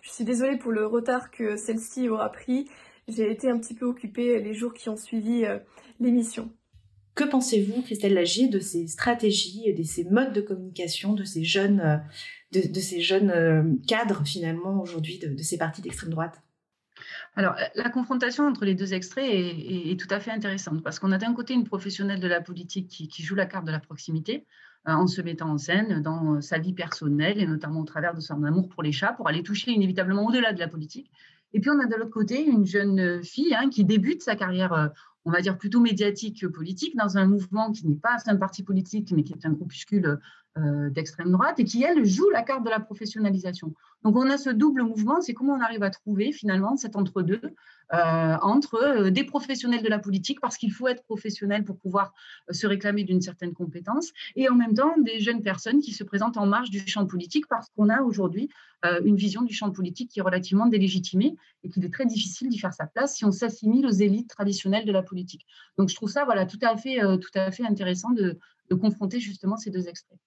Je 0.01 0.09
suis 0.09 0.23
désolée 0.23 0.57
pour 0.57 0.71
le 0.71 0.85
retard 0.85 1.31
que 1.31 1.55
celle-ci 1.55 2.09
aura 2.09 2.31
pris. 2.31 2.69
J'ai 3.07 3.29
été 3.29 3.49
un 3.49 3.59
petit 3.59 3.75
peu 3.75 3.85
occupée 3.85 4.39
les 4.39 4.53
jours 4.53 4.73
qui 4.73 4.89
ont 4.89 4.97
suivi 4.97 5.45
euh, 5.45 5.59
l'émission. 5.99 6.51
Que 7.15 7.23
pensez-vous, 7.23 7.81
Christelle 7.81 8.13
Lagier, 8.13 8.49
de 8.49 8.59
ces 8.59 8.87
stratégies, 8.87 9.73
de 9.73 9.83
ces 9.83 10.03
modes 10.03 10.33
de 10.33 10.41
communication, 10.41 11.13
de 11.13 11.23
ces 11.23 11.45
jeunes, 11.45 11.79
euh, 11.79 11.97
de, 12.51 12.79
ces 12.79 12.99
jeunes 12.99 13.29
euh, 13.29 13.63
cadres 13.87 14.23
finalement 14.25 14.81
aujourd'hui 14.81 15.17
de 15.19 15.41
ces 15.41 15.57
partis 15.57 15.81
d'extrême 15.81 16.09
droite? 16.09 16.41
Alors, 17.37 17.55
la 17.75 17.89
confrontation 17.89 18.45
entre 18.45 18.65
les 18.65 18.75
deux 18.75 18.93
extraits 18.93 19.29
est, 19.29 19.99
tout 19.99 20.13
à 20.13 20.19
fait 20.19 20.31
intéressante 20.31 20.83
parce 20.83 20.99
qu'on 20.99 21.11
a 21.13 21.17
d'un 21.17 21.33
côté 21.33 21.53
une 21.53 21.63
professionnelle 21.65 22.19
de 22.19 22.27
la 22.27 22.41
politique 22.41 22.89
qui, 22.89 23.23
joue 23.23 23.35
la 23.35 23.45
carte 23.45 23.65
de 23.65 23.71
la 23.71 23.79
proximité 23.79 24.45
euh, 24.87 24.91
en 24.91 25.07
se 25.07 25.21
mettant 25.21 25.49
en 25.49 25.57
scène 25.57 26.01
dans 26.01 26.41
sa 26.41 26.59
vie 26.59 26.73
personnelle 26.73 27.39
et 27.39 27.47
notamment 27.47 27.79
au 27.79 27.85
travers 27.85 28.13
de 28.13 28.19
son 28.19 28.43
amour 28.43 28.67
pour 28.67 28.83
les 28.83 28.91
chats 28.91 29.13
pour 29.13 29.29
aller 29.29 29.43
toucher 29.43 29.71
inévitablement 29.71 30.25
au-delà 30.25 30.51
de 30.51 30.59
la 30.59 30.67
politique. 30.67 31.11
Et 31.53 31.61
puis, 31.61 31.69
on 31.69 31.79
a 31.79 31.85
de 31.85 31.95
l'autre 31.95 32.11
côté 32.11 32.43
une 32.43 32.65
jeune 32.65 33.23
fille 33.23 33.55
hein, 33.55 33.69
qui 33.69 33.85
débute 33.85 34.21
sa 34.21 34.35
carrière, 34.35 34.91
on 35.25 35.31
va 35.31 35.41
dire 35.41 35.57
plutôt 35.57 35.79
médiatique 35.79 36.41
que 36.41 36.47
politique, 36.47 36.95
dans 36.95 37.17
un 37.17 37.25
mouvement 37.25 37.71
qui 37.71 37.87
n'est 37.87 37.95
pas 37.95 38.17
un 38.27 38.37
parti 38.37 38.63
politique, 38.63 39.11
mais 39.11 39.23
qui 39.23 39.33
est 39.33 39.45
un 39.45 39.51
groupuscule 39.51 40.05
euh, 40.05 40.17
d'extrême 40.89 41.31
droite 41.31 41.59
et 41.59 41.65
qui, 41.65 41.83
elle, 41.83 42.05
joue 42.05 42.29
la 42.29 42.41
carte 42.41 42.63
de 42.63 42.69
la 42.69 42.79
professionnalisation. 42.79 43.73
Donc 44.03 44.15
on 44.15 44.29
a 44.29 44.37
ce 44.37 44.49
double 44.49 44.83
mouvement, 44.83 45.19
c'est 45.19 45.33
comment 45.33 45.53
on 45.53 45.61
arrive 45.61 45.83
à 45.83 45.89
trouver 45.89 46.31
finalement 46.31 46.77
cet 46.77 46.95
entre-deux 46.95 47.41
euh, 47.93 48.37
entre 48.41 48.75
euh, 48.75 49.11
des 49.11 49.23
professionnels 49.23 49.83
de 49.83 49.89
la 49.89 49.99
politique, 49.99 50.41
parce 50.41 50.57
qu'il 50.57 50.71
faut 50.71 50.87
être 50.87 51.03
professionnel 51.03 51.63
pour 51.63 51.77
pouvoir 51.77 52.13
se 52.49 52.65
réclamer 52.65 53.03
d'une 53.03 53.21
certaine 53.21 53.53
compétence, 53.53 54.11
et 54.35 54.49
en 54.49 54.55
même 54.55 54.73
temps 54.73 54.95
des 54.97 55.19
jeunes 55.19 55.43
personnes 55.43 55.81
qui 55.81 55.91
se 55.91 56.03
présentent 56.03 56.37
en 56.37 56.47
marge 56.47 56.71
du 56.71 56.79
champ 56.87 57.05
politique, 57.05 57.45
parce 57.47 57.69
qu'on 57.75 57.89
a 57.89 58.01
aujourd'hui 58.01 58.49
une 59.03 59.15
vision 59.15 59.41
du 59.41 59.51
champ 59.51 59.71
politique 59.71 60.11
qui 60.11 60.19
est 60.19 60.21
relativement 60.21 60.67
délégitimée 60.67 61.35
et 61.63 61.69
qu'il 61.69 61.83
est 61.83 61.91
très 61.91 62.05
difficile 62.05 62.49
d'y 62.49 62.59
faire 62.59 62.73
sa 62.73 62.85
place 62.85 63.15
si 63.15 63.25
on 63.25 63.31
s'assimile 63.31 63.87
aux 63.87 63.91
élites 63.91 64.29
traditionnelles 64.29 64.85
de 64.85 64.91
la 64.91 65.01
politique. 65.01 65.47
Donc 65.79 65.89
je 65.89 65.95
trouve 65.95 66.11
ça 66.11 66.23
voilà, 66.23 66.45
tout, 66.45 66.59
à 66.61 66.77
fait, 66.77 66.99
tout 67.17 67.31
à 67.33 67.49
fait 67.49 67.65
intéressant 67.65 68.11
de 68.11 68.37
confronter 68.79 69.19
justement 69.19 69.57
ces 69.57 69.71
deux 69.71 69.87
extraits. 69.87 70.19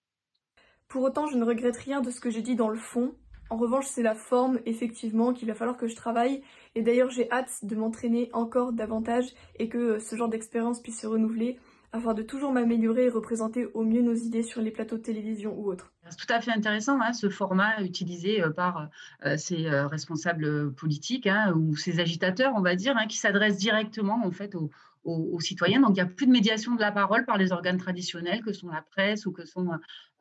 Pour 0.89 1.03
autant, 1.03 1.27
je 1.27 1.37
ne 1.37 1.45
regrette 1.45 1.77
rien 1.77 2.01
de 2.01 2.11
ce 2.11 2.19
que 2.19 2.31
j'ai 2.31 2.41
dit 2.41 2.57
dans 2.57 2.71
le 2.71 2.79
fond. 2.79 3.15
En 3.51 3.57
revanche, 3.57 3.87
c'est 3.87 4.03
la 4.03 4.15
forme, 4.15 4.59
effectivement, 4.65 5.35
qu'il 5.35 5.47
va 5.49 5.55
falloir 5.55 5.77
que 5.77 5.87
je 5.87 5.95
travaille. 5.95 6.43
Et 6.75 6.83
d'ailleurs, 6.83 7.11
j'ai 7.11 7.31
hâte 7.31 7.51
de 7.63 7.77
m'entraîner 7.77 8.31
encore 8.33 8.73
davantage 8.73 9.27
et 9.59 9.69
que 9.69 9.99
ce 9.99 10.17
genre 10.17 10.29
d'expérience 10.29 10.81
puisse 10.81 11.01
se 11.01 11.07
renouveler 11.07 11.59
afin 11.93 12.15
de 12.15 12.23
toujours 12.23 12.53
m'améliorer 12.53 13.05
et 13.05 13.09
représenter 13.09 13.67
au 13.75 13.83
mieux 13.83 14.03
nos 14.03 14.15
idées 14.15 14.43
sur 14.43 14.61
les 14.61 14.71
plateaux 14.71 14.97
de 14.97 15.03
télévision 15.03 15.59
ou 15.59 15.71
autres. 15.71 15.93
C'est 16.09 16.17
tout 16.17 16.33
à 16.33 16.41
fait 16.41 16.53
intéressant, 16.53 17.01
hein, 17.01 17.13
ce 17.13 17.29
format 17.29 17.81
utilisé 17.83 18.43
euh, 18.43 18.51
par 18.51 18.89
euh, 19.25 19.37
ces 19.37 19.67
euh, 19.67 19.87
responsables 19.87 20.73
politiques 20.75 21.27
hein, 21.27 21.55
ou 21.55 21.77
ces 21.77 22.01
agitateurs, 22.01 22.53
on 22.57 22.61
va 22.61 22.77
dire, 22.77 22.97
hein, 22.97 23.07
qui 23.07 23.17
s'adressent 23.17 23.59
directement 23.59 24.21
en 24.25 24.31
fait 24.31 24.55
aux, 24.55 24.71
citoyens. 25.41 25.81
Donc, 25.81 25.91
il 25.91 25.95
n'y 25.95 26.01
a 26.01 26.07
plus 26.07 26.27
de 26.27 26.33
médiation 26.33 26.75
de 26.75 26.81
la 26.81 26.93
parole 26.93 27.25
par 27.25 27.39
les 27.39 27.53
organes 27.53 27.79
traditionnels 27.79 28.43
que 28.43 28.53
sont 28.53 28.69
la 28.69 28.83
presse 28.83 29.27
ou 29.27 29.33
que 29.33 29.45
sont 29.45 29.69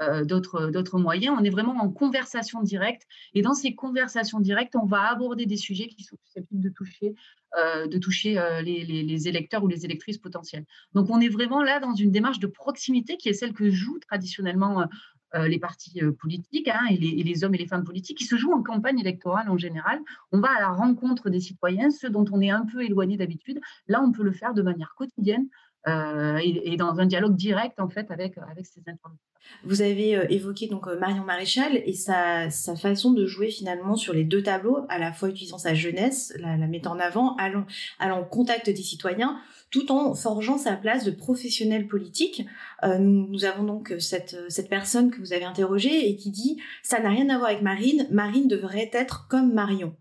euh, 0.02 0.24
d'autres 0.26 1.00
moyens. 1.00 1.36
On 1.40 1.44
est 1.44 1.50
vraiment 1.50 1.76
en 1.82 1.90
conversation 1.90 2.62
directe. 2.62 3.04
Et 3.34 3.42
dans 3.42 3.54
ces 3.54 3.76
conversations 3.76 4.40
directes, 4.40 4.76
on 4.76 4.86
va 4.86 5.10
aborder 5.10 5.46
des 5.46 5.58
sujets 5.58 5.88
qui 5.88 6.04
sont 6.04 6.18
susceptibles 6.26 6.62
de 6.62 6.70
toucher, 6.70 7.16
euh, 7.58 7.88
de 7.88 7.98
toucher 7.98 8.38
euh, 8.38 8.62
les, 8.62 8.84
les, 8.84 9.28
électeurs 9.30 9.64
ou 9.64 9.68
les 9.68 9.86
électrices 9.86 10.18
potentielles. 10.18 10.66
Donc, 10.94 11.10
on 11.10 11.20
est 11.22 11.30
vraiment 11.30 11.64
là 11.64 11.80
dans 11.80 11.94
une 11.94 12.12
démarche 12.12 12.40
de 12.40 12.48
proximité 12.48 13.16
qui 13.16 13.30
est 13.30 13.34
celle 13.34 13.54
que 13.54 13.72
jouent 13.72 14.00
traditionnellement 14.00 14.82
euh, 14.82 14.86
les 15.34 15.60
partis 15.60 16.02
euh, 16.02 16.12
politiques 16.12 16.68
hein, 16.68 16.80
et, 16.90 16.98
les, 16.98 17.44
hommes 17.44 17.56
et 17.56 17.58
les 17.58 17.68
femmes 17.68 17.84
politiques 17.84 18.18
qui 18.18 18.26
se 18.26 18.36
jouent 18.36 18.54
en 18.54 18.64
campagne 18.64 19.00
électorale 19.00 19.50
en 19.50 19.58
général. 19.58 20.00
On 20.32 20.40
va 20.40 20.50
à 20.58 20.60
la 20.60 20.70
rencontre 20.70 21.30
des 21.30 21.40
citoyens, 21.40 21.92
ceux 21.92 22.10
dont 22.10 22.26
on 22.32 22.42
est 22.42 22.50
un 22.50 22.66
peu 22.66 22.84
éloigné 22.84 23.18
d'habitude. 23.18 23.60
Là, 23.88 24.02
on 24.02 24.12
peut 24.12 24.24
le 24.24 24.32
faire 24.32 24.54
de 24.54 24.62
manière 24.62 24.94
quotidienne 24.96 25.48
euh, 25.88 26.40
et, 26.42 26.76
dans 26.78 27.00
un 27.00 27.06
dialogue 27.06 27.36
direct 27.36 27.80
en 27.80 27.88
fait 27.88 28.12
avec, 28.12 28.38
avec 28.38 28.66
ces 28.66 28.82
interlocuteurs. 28.82 29.20
Vous 29.64 29.82
avez 29.82 30.26
évoqué 30.30 30.68
donc 30.68 30.88
Marion 31.00 31.24
Maréchal 31.24 31.82
et 31.86 31.94
sa, 31.94 32.50
façon 32.50 33.14
de 33.14 33.26
jouer 33.26 33.50
finalement 33.50 33.96
sur 33.96 34.14
les 34.14 34.26
deux 34.26 34.44
tableaux, 34.44 34.86
à 34.90 34.98
la 35.00 35.14
fois 35.14 35.30
utilisant 35.30 35.58
sa 35.58 35.74
jeunesse, 35.74 36.34
la, 36.40 36.58
la 36.58 36.68
mettant 36.68 36.92
en 36.92 37.00
avant, 37.00 37.36
allant, 37.38 37.66
allant 38.00 38.20
au 38.20 38.26
contact 38.26 38.70
des 38.70 38.76
citoyens, 38.76 39.40
tout 39.70 39.92
en 39.92 40.14
forgeant 40.14 40.58
sa 40.58 40.76
place 40.76 41.04
de 41.04 41.12
professionnel 41.12 41.88
politique. 41.88 42.46
Euh, 42.84 42.98
nous, 43.00 43.46
avons 43.46 43.64
donc 43.64 43.94
cette, 44.00 44.38
cette 44.50 44.70
personne 44.70 45.12
que 45.12 45.20
vous 45.20 45.34
avez 45.34 45.46
interrogée 45.46 46.10
et 46.10 46.16
qui 46.16 46.32
dit 46.32 46.62
ça 46.84 47.00
n'a 47.00 47.10
rien 47.10 47.30
à 47.30 47.38
voir 47.38 47.50
avec 47.50 47.62
Marine, 47.62 48.08
Marine 48.12 48.48
devrait 48.48 48.90
être 48.94 49.28
comme 49.28 49.54
Marion. 49.54 49.96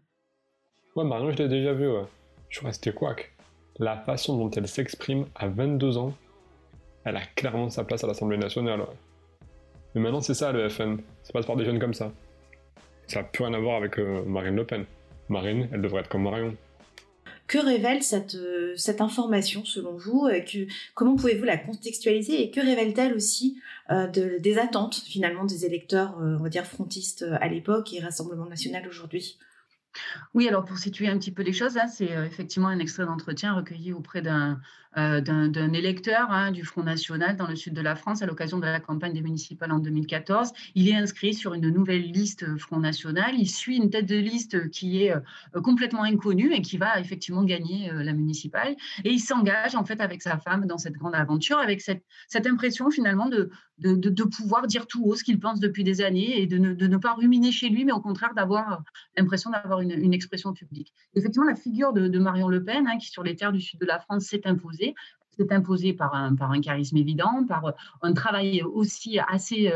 Ouais, 0.94 1.04
Marion, 1.04 1.30
je 1.30 1.38
l'ai 1.42 1.49
déjà 1.49 1.73
vu, 1.73 1.88
ouais. 1.88 2.04
Je 2.49 2.58
suis 2.58 2.66
resté 2.66 2.92
quack. 2.92 3.35
La 3.78 3.99
façon 3.99 4.38
dont 4.38 4.50
elle 4.50 4.68
s'exprime 4.68 5.26
à 5.35 5.49
22 5.49 5.99
ans, 5.99 6.14
elle 7.04 7.16
a 7.16 7.20
clairement 7.20 7.68
sa 7.68 7.85
place 7.85 8.02
à 8.02 8.06
l'Assemblée 8.06 8.38
nationale. 8.38 8.80
Mais 9.94 10.00
maintenant, 10.00 10.20
c'est 10.20 10.35
ça 10.35 10.52
le 10.52 10.68
FN. 10.68 10.99
Ça 11.23 11.32
passe 11.32 11.46
par 11.46 11.56
des 11.56 11.64
jeunes 11.64 11.78
comme 11.78 11.94
ça. 11.94 12.12
Ça 13.06 13.20
n'a 13.20 13.28
plus 13.28 13.44
rien 13.44 13.54
à 13.54 13.58
voir 13.58 13.76
avec 13.76 13.99
euh, 13.99 14.25
Marine 14.25 14.56
Le 14.56 14.64
Pen. 14.64 14.85
Marine, 15.28 15.68
elle 15.73 15.82
devrait 15.82 16.00
être 16.00 16.08
comme 16.08 16.23
Marion. 16.23 16.54
Que 17.47 17.59
révèle 17.59 18.03
cette, 18.03 18.35
euh, 18.35 18.75
cette 18.76 19.00
information 19.00 19.65
selon 19.65 19.97
vous 19.97 20.26
euh, 20.26 20.41
Comment 20.95 21.15
pouvez-vous 21.15 21.45
la 21.45 21.57
contextualiser 21.57 22.43
et 22.43 22.50
que 22.50 22.61
révèle-t-elle 22.61 23.15
aussi 23.15 23.61
euh, 23.91 24.09
de, 24.09 24.38
des 24.38 24.59
attentes 24.59 24.97
finalement 24.97 25.45
des 25.45 25.65
électeurs, 25.65 26.17
on 26.19 26.43
va 26.43 26.49
dire 26.49 26.67
frontistes 26.67 27.25
à 27.41 27.49
l'époque 27.49 27.93
et 27.93 28.00
Rassemblement 28.00 28.47
national 28.47 28.87
aujourd'hui? 28.88 29.38
Oui, 30.35 30.47
alors 30.47 30.65
pour 30.65 30.76
situer 30.76 31.09
un 31.09 31.19
petit 31.19 31.31
peu 31.31 31.43
les 31.43 31.55
choses, 31.55 31.79
c'est 31.91 32.11
effectivement 32.26 32.69
un 32.69 32.79
extrait 32.81 33.07
d'entretien 33.07 33.55
recueilli 33.55 33.95
auprès 33.95 34.21
d'un 34.21 34.61
d'un 34.97 35.73
électeur 35.73 36.31
hein, 36.31 36.50
du 36.50 36.65
Front 36.65 36.83
National 36.83 37.37
dans 37.37 37.47
le 37.47 37.55
sud 37.55 37.75
de 37.75 37.83
la 37.83 37.97
France 37.97 38.23
à 38.23 38.26
l'occasion 38.26 38.59
de 38.59 38.65
la 38.65 38.81
campagne 38.81 39.12
des 39.12 39.21
municipales 39.21 39.71
en 39.71 39.79
2014. 39.79 40.53
Il 40.75 40.88
est 40.88 40.95
inscrit 40.95 41.35
sur 41.35 41.55
une 41.55 41.69
nouvelle 41.69 42.11
liste 42.11 42.57
Front 42.57 42.81
National. 42.81 43.35
Il 43.37 43.49
suit 43.49 43.76
une 43.76 43.91
tête 43.91 44.07
de 44.07 44.17
liste 44.17 44.71
qui 44.71 45.05
est 45.05 45.12
complètement 45.62 46.03
inconnue 46.03 46.55
et 46.55 46.62
qui 46.62 46.79
va 46.79 46.99
effectivement 46.99 47.45
gagner 47.45 47.91
la 47.93 48.12
municipale. 48.12 48.75
Et 49.05 49.11
il 49.11 49.21
s'engage 49.21 49.75
en 49.75 49.85
fait 49.85 50.00
avec 50.00 50.23
sa 50.23 50.38
femme 50.38 50.67
dans 50.67 50.79
cette 50.79 50.95
grande 50.95 51.15
aventure, 51.15 51.59
avec 51.59 51.81
cette, 51.81 52.05
cette 52.29 52.47
impression 52.47 52.91
finalement 52.91 53.29
de, 53.29 53.50
de, 53.79 53.95
de, 53.95 54.25
pouvoir 54.25 54.67
dire 54.67 54.87
tout 54.87 55.05
haut 55.05 55.15
ce 55.15 55.25
qu'il 55.25 55.38
pense 55.38 55.61
depuis 55.61 55.85
des 55.85 56.00
années 56.00 56.41
et 56.41 56.47
de 56.47 56.59
ne, 56.59 56.73
de 56.73 56.87
ne, 56.87 56.97
pas 56.97 57.15
ruminer 57.15 57.53
chez 57.53 57.69
lui, 57.69 57.85
mais 57.85 57.93
au 57.93 58.00
contraire 58.00 58.33
d'avoir 58.35 58.83
l'impression 59.17 59.50
d'avoir 59.50 59.81
une, 59.81 59.93
une, 59.93 60.15
expression 60.15 60.53
publique. 60.53 60.93
Effectivement, 61.15 61.47
la 61.47 61.55
figure 61.57 61.93
de, 61.93 62.19
Marion 62.19 62.49
Le 62.49 62.65
Pen, 62.65 62.87
hein, 62.87 62.99
qui 62.99 63.09
sur 63.09 63.23
les 63.23 63.37
terres 63.37 63.53
du 63.53 63.61
sud 63.61 63.79
de 63.81 63.87
la 63.87 63.99
France 63.99 64.25
s'est 64.25 64.47
imposée, 64.47 64.86
s'est 65.37 65.52
imposée 65.52 65.93
par 65.93 66.14
un, 66.14 66.35
par 66.35 66.50
un 66.50 66.61
charisme 66.61 66.97
évident, 66.97 67.45
par 67.47 67.75
un 68.02 68.12
travail 68.14 68.62
aussi 68.62 69.19
assez, 69.19 69.71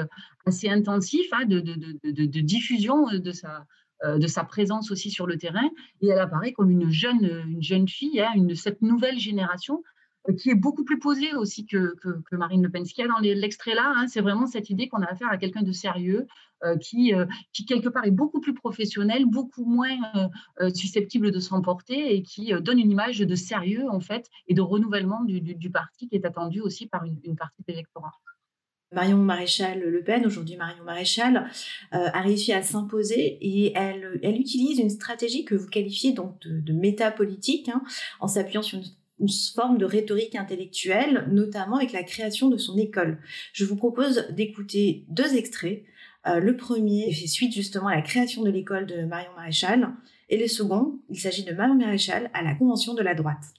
assez 0.47 0.69
intensif 0.69 1.27
hein, 1.33 1.45
de, 1.45 1.61
de, 1.61 2.41
diffusion 2.41 3.07
de 3.09 3.31
sa, 3.31 3.67
de 4.05 4.27
sa 4.27 4.45
présence 4.45 4.91
aussi 4.91 5.11
sur 5.11 5.27
le 5.27 5.37
terrain. 5.37 5.69
Et 6.01 6.09
elle 6.09 6.19
apparaît 6.19 6.53
comme 6.53 6.71
une 6.71 6.91
jeune, 6.91 7.45
une 7.47 7.63
jeune 7.63 7.89
fille, 7.89 8.21
hein, 8.21 8.33
cette 8.55 8.81
nouvelle 8.81 9.19
génération 9.19 9.83
euh, 10.29 10.35
qui 10.35 10.51
est 10.51 10.55
beaucoup 10.55 10.85
plus 10.85 10.99
posée 10.99 11.35
aussi 11.35 11.67
que, 11.67 11.95
que, 11.97 12.37
Marine 12.37 12.63
Le 12.63 12.71
Pen. 12.71 12.85
Ce 12.85 12.93
qu'il 12.93 13.05
y 13.05 13.09
dans 13.09 13.19
l'extrait 13.19 13.75
là, 13.75 13.93
hein, 13.97 14.07
c'est 14.07 14.21
vraiment 14.21 14.47
cette 14.47 14.69
idée 14.69 14.89
qu'on 14.89 15.03
a 15.03 15.07
affaire 15.07 15.31
à 15.31 15.39
quelqu'un 15.39 15.63
de 15.63 15.73
sérieux, 15.73 16.21
euh, 16.21 16.27
qui, 16.81 17.15
euh, 17.15 17.27
qui 17.53 17.65
quelque 17.65 17.89
part 17.89 18.05
est 18.05 18.11
beaucoup 18.11 18.41
plus 18.41 18.55
professionnel, 18.55 19.25
beaucoup 19.27 19.65
moins 19.65 20.31
susceptible 20.75 21.31
de 21.31 21.41
s'emporter 21.41 22.15
et 22.15 22.23
qui 22.23 22.53
donne 22.61 22.79
une 22.79 22.91
image 22.91 23.19
de 23.19 23.35
sérieux 23.35 23.89
en 23.91 24.01
fait 24.01 24.29
et 24.49 24.55
de 24.55 24.61
renouvellement 24.61 25.23
du, 25.25 25.71
parti 25.71 26.09
qui 26.09 26.17
est 26.17 26.25
attendu 26.25 26.61
aussi 26.61 26.87
par 26.87 27.05
une, 27.05 27.37
partie 27.37 27.63
de 27.67 27.73
l'électorat. 27.73 28.13
Marion 28.93 29.19
Maréchal 29.19 29.81
Le 29.81 30.03
Pen, 30.03 30.27
aujourd'hui 30.27 30.57
Marion 30.57 30.85
Maréchal, 30.85 31.49
a 31.93 32.21
réussi 32.21 32.53
à 32.53 32.63
s'imposer 32.63 33.39
et 33.41 33.73
elle, 33.77 34.19
elle 34.23 34.39
utilise 34.39 34.79
une 34.79 34.91
stratégie 34.91 35.45
que 35.45 35.55
vous 35.55 35.69
qualifiez 35.69 36.13
donc 36.13 36.41
de, 36.47 36.73
métapolitique, 36.73 37.69
hein, 37.69 37.83
en 38.21 38.29
s'appuyant 38.29 38.63
sur 38.63 38.81
une 39.21 39.29
forme 39.55 39.79
de 39.79 39.85
rhétorique 39.85 40.35
intellectuelle, 40.35 41.29
notamment 41.31 41.77
avec 41.77 41.93
la 41.93 42.03
création 42.03 42.49
de 42.49 42.57
son 42.57 42.77
école. 42.79 43.19
Je 43.53 43.65
vous 43.65 43.77
propose 43.77 44.27
d'écouter 44.31 45.05
deux 45.09 45.37
extraits. 45.37 45.85
Euh, 46.27 46.39
le 46.39 46.57
premier 46.57 47.13
fait 47.13 47.27
suite 47.27 47.53
justement 47.53 47.89
à 47.89 47.97
la 47.97 48.03
création 48.03 48.43
de 48.43 48.51
l'école 48.51 48.87
de 48.87 49.05
Marion 49.05 49.31
Maréchal, 49.37 49.89
et 50.29 50.39
le 50.39 50.49
second, 50.49 50.99
il 51.09 51.19
s'agit 51.19 51.45
de 51.45 51.53
Marion 51.53 51.75
Maréchal 51.75 52.31
à 52.35 52.43
la 52.43 52.55
Convention 52.55 52.95
de 52.95 53.03
la 53.03 53.15
droite. 53.15 53.55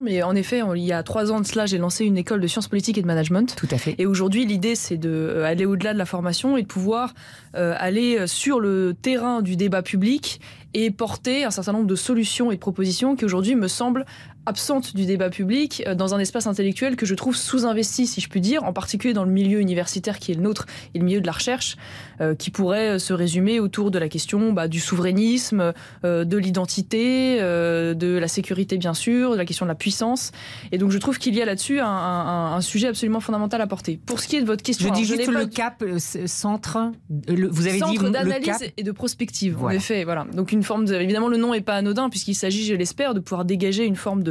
Mais 0.00 0.22
en 0.22 0.36
effet, 0.36 0.62
il 0.76 0.84
y 0.84 0.92
a 0.92 1.02
trois 1.02 1.32
ans 1.32 1.40
de 1.40 1.46
cela, 1.46 1.66
j'ai 1.66 1.78
lancé 1.78 2.04
une 2.04 2.16
école 2.16 2.40
de 2.40 2.46
sciences 2.46 2.68
politiques 2.68 2.98
et 2.98 3.02
de 3.02 3.06
management. 3.06 3.56
Tout 3.56 3.66
à 3.72 3.78
fait. 3.78 3.96
Et 3.98 4.06
aujourd'hui, 4.06 4.46
l'idée, 4.46 4.76
c'est 4.76 4.96
d'aller 4.96 5.64
euh, 5.64 5.68
au-delà 5.68 5.92
de 5.92 5.98
la 5.98 6.04
formation 6.04 6.56
et 6.56 6.62
de 6.62 6.68
pouvoir 6.68 7.14
euh, 7.56 7.74
aller 7.78 8.28
sur 8.28 8.60
le 8.60 8.94
terrain 8.94 9.42
du 9.42 9.56
débat 9.56 9.82
public 9.82 10.40
et 10.74 10.90
porter 10.90 11.44
un 11.44 11.50
certain 11.50 11.72
nombre 11.72 11.86
de 11.86 11.96
solutions 11.96 12.50
et 12.50 12.56
de 12.56 12.60
propositions 12.60 13.16
qui 13.16 13.24
aujourd'hui 13.24 13.54
me 13.54 13.68
semblent 13.68 14.04
absente 14.48 14.96
du 14.96 15.04
débat 15.04 15.28
public 15.28 15.82
euh, 15.86 15.94
dans 15.94 16.14
un 16.14 16.18
espace 16.18 16.46
intellectuel 16.46 16.96
que 16.96 17.06
je 17.06 17.14
trouve 17.14 17.36
sous-investi, 17.36 18.06
si 18.06 18.20
je 18.20 18.28
puis 18.28 18.40
dire, 18.40 18.64
en 18.64 18.72
particulier 18.72 19.12
dans 19.12 19.24
le 19.24 19.30
milieu 19.30 19.60
universitaire 19.60 20.18
qui 20.18 20.32
est 20.32 20.34
le 20.34 20.40
nôtre 20.40 20.66
et 20.94 20.98
le 20.98 21.04
milieu 21.04 21.20
de 21.20 21.26
la 21.26 21.32
recherche, 21.32 21.76
euh, 22.20 22.34
qui 22.34 22.50
pourrait 22.50 22.94
euh, 22.94 22.98
se 22.98 23.12
résumer 23.12 23.60
autour 23.60 23.90
de 23.90 23.98
la 23.98 24.08
question 24.08 24.52
bah, 24.52 24.66
du 24.66 24.80
souverainisme, 24.80 25.72
de 26.02 26.36
l'identité, 26.36 27.38
de 27.38 28.18
la 28.18 28.28
sécurité 28.28 28.78
bien 28.78 28.94
sûr, 28.94 29.32
de 29.32 29.36
la 29.36 29.44
question 29.44 29.66
de 29.66 29.68
la 29.68 29.74
puissance. 29.74 30.32
Et 30.72 30.78
donc 30.78 30.90
je 30.90 30.98
trouve 30.98 31.18
qu'il 31.18 31.34
y 31.34 31.42
a 31.42 31.44
là-dessus 31.44 31.80
un, 31.80 32.60
sujet 32.60 32.88
absolument 32.88 33.20
fondamental 33.20 33.60
à 33.60 33.66
porter. 33.66 34.00
Pour 34.04 34.20
ce 34.20 34.28
qui 34.28 34.36
est 34.36 34.40
de 34.40 34.46
votre 34.46 34.62
question, 34.62 34.88
je 34.88 34.94
dis 34.94 35.04
juste 35.04 35.26
le 35.28 35.46
cap 35.46 35.84
centre. 36.26 36.92
vous 37.10 37.66
avez 37.66 37.78
centre 37.78 38.04
dit 38.04 38.10
d'analyse 38.10 38.72
et 38.76 38.82
de 38.82 38.92
prospective. 38.92 39.62
En 39.62 39.70
effet, 39.70 40.04
voilà. 40.04 40.26
Donc 40.32 40.52
une 40.52 40.57
évidemment 40.92 41.28
le 41.28 41.36
nom 41.36 41.54
est 41.54 41.60
pas 41.60 41.74
anodin 41.74 42.08
puisqu'il 42.08 42.34
s'agit, 42.34 42.64
je 42.64 42.74
l'espère, 42.74 43.14
de 43.14 43.20
pouvoir 43.20 43.44
dégager 43.44 43.84
une 43.84 43.96
forme 43.96 44.22
de 44.22 44.28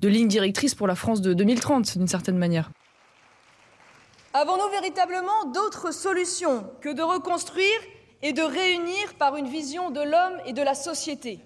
de, 0.00 0.08
ligne 0.08 0.28
directrice 0.28 0.74
pour 0.74 0.86
la 0.86 0.94
France 0.94 1.20
de 1.20 1.34
2030, 1.34 1.98
d'une 1.98 2.08
certaine 2.08 2.38
manière. 2.38 2.70
Avons-nous 4.32 4.70
véritablement 4.70 5.44
d'autres 5.52 5.92
solutions 5.92 6.64
que 6.80 6.92
de 6.92 7.02
reconstruire 7.02 7.80
et 8.22 8.32
de 8.32 8.42
réunir 8.42 9.14
par 9.18 9.36
une 9.36 9.46
vision 9.46 9.90
de 9.90 10.00
l'homme 10.00 10.40
et 10.46 10.52
de 10.52 10.62
la 10.62 10.74
société? 10.74 11.40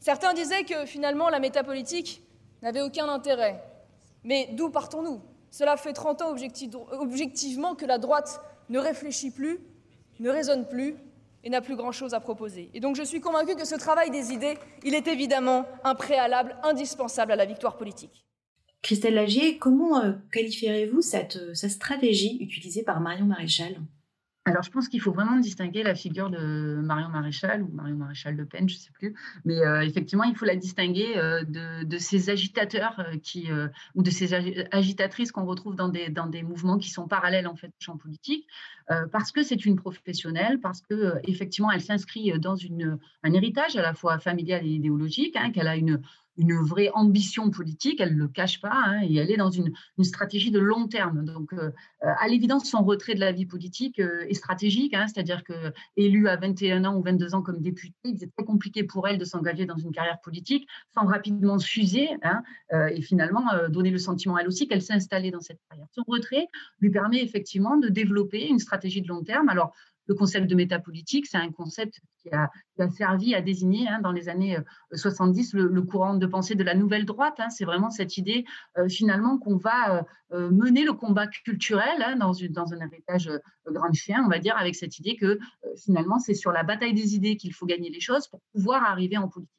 Certains 0.00 0.34
disaient 0.34 0.64
que 0.64 0.86
finalement 0.86 1.28
la 1.28 1.38
métapolitique 1.38 2.22
n'avait 2.62 2.80
aucun 2.80 3.08
intérêt. 3.08 3.62
Mais 4.24 4.48
d'où 4.52 4.70
partons-nous? 4.70 5.20
Cela 5.50 5.76
fait 5.76 5.92
30 5.92 6.22
ans 6.22 6.34
objectivement 6.92 7.74
que 7.74 7.84
la 7.84 7.98
droite 7.98 8.40
ne 8.68 8.78
réfléchit 8.78 9.30
plus, 9.30 9.60
ne 10.18 10.30
raisonne 10.30 10.66
plus 10.66 10.96
et 11.44 11.50
n'a 11.50 11.60
plus 11.60 11.76
grand-chose 11.76 12.14
à 12.14 12.20
proposer. 12.20 12.70
Et 12.74 12.80
donc 12.80 12.96
je 12.96 13.02
suis 13.02 13.20
convaincu 13.20 13.54
que 13.56 13.66
ce 13.66 13.74
travail 13.74 14.10
des 14.10 14.32
idées, 14.32 14.58
il 14.84 14.94
est 14.94 15.08
évidemment 15.08 15.66
un 15.84 15.94
préalable 15.94 16.56
indispensable 16.62 17.32
à 17.32 17.36
la 17.36 17.44
victoire 17.44 17.76
politique. 17.76 18.24
Christelle 18.82 19.14
Lagier, 19.14 19.58
comment 19.58 20.02
euh, 20.02 20.12
qualifierez-vous 20.32 20.98
euh, 20.98 21.54
cette 21.54 21.70
stratégie 21.70 22.38
utilisée 22.40 22.82
par 22.82 23.00
Marion 23.00 23.26
Maréchal? 23.26 23.76
Alors, 24.44 24.64
je 24.64 24.72
pense 24.72 24.88
qu'il 24.88 25.00
faut 25.00 25.12
vraiment 25.12 25.36
distinguer 25.36 25.84
la 25.84 25.94
figure 25.94 26.28
de 26.28 26.80
Marion 26.82 27.08
Maréchal 27.10 27.62
ou 27.62 27.68
Marion 27.68 27.94
Maréchal 27.94 28.34
Le 28.34 28.44
Pen, 28.44 28.68
je 28.68 28.74
ne 28.74 28.80
sais 28.80 28.90
plus. 28.90 29.14
Mais 29.44 29.64
euh, 29.64 29.82
effectivement, 29.82 30.24
il 30.24 30.34
faut 30.34 30.44
la 30.44 30.56
distinguer 30.56 31.16
euh, 31.16 31.44
de, 31.44 31.98
ces 31.98 32.28
agitateurs 32.28 32.98
euh, 32.98 33.68
ou 33.94 34.02
de 34.02 34.10
ces 34.10 34.34
agitatrices 34.72 35.30
qu'on 35.30 35.44
retrouve 35.44 35.76
dans 35.76 35.88
des, 35.88 36.08
dans 36.08 36.28
mouvements 36.42 36.78
qui 36.78 36.90
sont 36.90 37.06
parallèles 37.06 37.46
en 37.46 37.54
fait 37.54 37.68
au 37.68 37.80
champ 37.80 37.96
politique, 37.96 38.48
parce 39.12 39.30
que 39.30 39.42
c'est 39.42 39.64
une 39.64 39.76
professionnelle, 39.76 40.58
parce 40.60 40.82
que 40.82 41.14
effectivement, 41.24 41.70
elle 41.70 41.80
s'inscrit 41.80 42.32
dans 42.38 42.56
un 43.22 43.32
héritage 43.32 43.76
à 43.76 43.82
la 43.82 43.94
fois 43.94 44.18
familial 44.18 44.66
et 44.66 44.70
idéologique, 44.70 45.36
hein, 45.36 45.50
qu'elle 45.52 45.68
a 45.68 45.76
une, 45.76 46.02
une 46.36 46.54
vraie 46.54 46.90
ambition 46.94 47.50
politique, 47.50 48.00
elle 48.00 48.14
ne 48.14 48.20
le 48.20 48.28
cache 48.28 48.60
pas, 48.60 48.72
hein, 48.72 49.02
et 49.02 49.16
elle 49.16 49.30
est 49.30 49.36
dans 49.36 49.50
une, 49.50 49.72
stratégie 50.02 50.50
de 50.50 50.58
long 50.58 50.88
terme. 50.88 51.24
Donc, 51.24 51.52
euh, 51.52 51.70
à 52.00 52.26
l'évidence, 52.28 52.68
son 52.68 52.82
retrait 52.82 53.14
de 53.14 53.20
la 53.20 53.32
vie 53.32 53.46
politique 53.46 54.00
euh, 54.00 54.26
est 54.28 54.34
stratégique, 54.34 54.94
hein, 54.94 55.06
c'est-à-dire 55.06 55.44
que 55.44 55.72
élue 55.96 56.28
à 56.28 56.36
21 56.36 56.84
ans 56.84 56.96
ou 56.96 57.02
22 57.02 57.34
ans 57.34 57.42
comme 57.42 57.60
députée, 57.60 58.16
c'est 58.18 58.30
très 58.34 58.44
compliqué 58.44 58.82
pour 58.84 59.06
elle 59.06 59.18
de 59.18 59.24
s'engager 59.24 59.64
dans 59.64 59.76
une 59.76 59.92
carrière 59.92 60.18
politique 60.20 60.66
sans 60.92 61.06
rapidement 61.06 61.58
s'user 61.58 62.08
hein, 62.22 62.42
euh, 62.72 62.88
et 62.88 63.00
finalement 63.00 63.44
donner 63.68 63.90
le 63.90 63.98
sentiment 63.98 64.38
elle 64.38 64.48
aussi 64.48 64.66
qu'elle 64.66 64.82
s'est 64.82 64.92
installée 64.92 65.30
dans 65.30 65.40
cette 65.40 65.60
carrière. 65.68 65.86
Son 65.92 66.02
retrait 66.06 66.48
lui 66.80 66.90
permet 66.90 67.22
effectivement 67.22 67.76
de 67.76 67.88
développer 67.88 68.48
une 68.48 68.58
stratégie 68.58 69.02
de 69.02 69.08
long 69.08 69.22
terme. 69.22 69.48
Alors, 69.48 69.72
le 70.06 70.14
concept 70.14 70.48
de 70.48 70.54
métapolitique, 70.54 71.26
c'est 71.26 71.36
un 71.36 71.50
concept 71.50 72.00
qui 72.20 72.30
a, 72.30 72.50
servi 72.90 73.34
à 73.34 73.42
désigner 73.42 73.88
hein, 73.88 74.00
dans 74.00 74.12
les 74.12 74.28
années 74.28 74.56
70 74.92 75.54
euh, 75.54 75.68
le, 75.68 75.82
courant 75.82 76.14
de 76.14 76.26
pensée 76.26 76.54
de 76.54 76.64
la 76.64 76.74
nouvelle 76.74 77.04
droite. 77.04 77.34
Hein. 77.38 77.50
c'est 77.50 77.64
vraiment 77.64 77.90
cette 77.90 78.16
idée 78.16 78.44
euh, 78.78 78.88
finalement 78.88 79.38
qu'on 79.38 79.56
va 79.56 80.04
euh, 80.32 80.50
mener 80.50 80.84
le 80.84 80.92
combat 80.92 81.26
culturel 81.26 82.02
hein, 82.02 82.16
dans, 82.16 82.32
dans, 82.50 82.72
un 82.72 82.80
héritage 82.80 83.30
grand 83.66 83.92
chien, 83.92 84.22
on 84.24 84.28
va 84.28 84.38
dire, 84.38 84.56
avec 84.56 84.74
cette 84.74 84.98
idée 84.98 85.16
que 85.16 85.38
finalement 85.76 86.18
c'est 86.18 86.34
sur 86.34 86.52
la 86.52 86.62
bataille 86.64 86.94
des 86.94 87.14
idées 87.14 87.36
qu'il 87.36 87.52
faut 87.52 87.66
gagner 87.66 87.90
les 87.90 88.00
choses 88.00 88.26
pour 88.28 88.40
pouvoir 88.52 88.82
arriver 88.84 89.16
en 89.16 89.28
politique. 89.28 89.52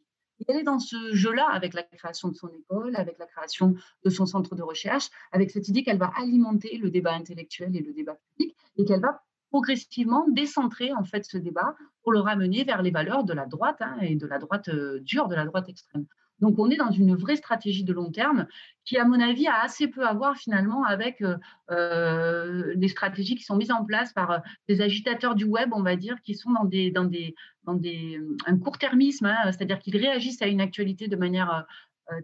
Elle 0.48 0.58
est 0.58 0.64
dans 0.64 0.80
ce 0.80 1.14
jeu-là 1.14 1.48
avec 1.52 1.74
la 1.74 1.84
création 1.84 2.28
de 2.28 2.36
son 2.36 2.50
école, 2.50 2.96
avec 2.96 3.18
la 3.18 3.26
création 3.26 3.76
de 4.04 4.10
son 4.10 4.26
centre 4.26 4.56
de 4.56 4.64
recherche, 4.64 5.10
avec 5.32 5.52
cette 5.52 5.70
idée 5.70 5.84
qu'elle 5.84 5.98
va 5.98 6.12
alimenter 6.18 6.78
le 6.78 6.90
débat 6.90 7.14
intellectuel 7.14 7.76
et 7.76 7.82
le 7.82 7.94
débat 7.94 8.16
public 8.16 8.56
et 8.78 8.84
qu'elle 8.84 9.00
va 9.00 9.24
progressivement 9.54 10.26
décentrer 10.30 10.94
en 10.94 11.04
fait 11.04 11.26
ce 11.26 11.38
débat 11.38 11.76
pour 12.02 12.12
le 12.12 12.20
ramener 12.20 12.64
vers 12.64 12.82
les 12.82 12.90
valeurs 12.90 13.24
de 13.24 13.34
la 13.34 13.46
droite 13.46 13.78
hein, 13.82 13.98
et 14.02 14.16
de 14.16 14.26
la 14.26 14.40
droite 14.40 14.68
euh, 14.70 15.00
dure, 15.02 15.28
de 15.28 15.36
la 15.36 15.46
droite 15.46 15.70
extrême. 15.70 16.08
Donc 16.40 16.58
on 16.58 16.72
est 16.72 16.76
dans 16.76 16.90
une 16.90 17.16
vraie 17.16 17.36
stratégie 17.36 17.84
de 17.84 17.94
long 17.94 18.12
terme 18.12 18.48
qui, 18.84 18.98
à 18.98 19.06
mon 19.06 19.20
avis, 19.22 19.46
a 19.46 19.62
assez 19.62 19.88
peu 19.88 20.08
à 20.08 20.14
voir 20.16 20.38
finalement 20.38 20.84
avec 20.86 21.22
euh, 21.22 21.38
euh 21.70 22.74
les 22.76 22.88
stratégies 22.88 23.36
qui 23.36 23.44
sont 23.44 23.56
mises 23.56 23.72
en 23.72 23.86
place 23.86 24.12
par 24.12 24.42
des 24.68 24.82
agitateurs 24.82 25.36
du 25.36 25.46
web, 25.46 25.70
on 25.72 25.84
va 25.84 25.96
dire, 25.98 26.20
qui 26.24 26.34
sont 26.34 26.52
dans 26.52 26.66
des 26.66 26.90
dans 26.90 27.06
des 27.06 27.36
dans 27.64 27.76
des 27.76 28.20
un 28.48 28.58
court-termisme, 28.58 29.28
hein, 29.28 29.52
c'est-à-dire 29.52 29.78
qu'ils 29.78 29.98
réagissent 29.98 30.42
à 30.42 30.48
une 30.48 30.62
actualité 30.62 31.08
de 31.08 31.16
manière 31.16 31.66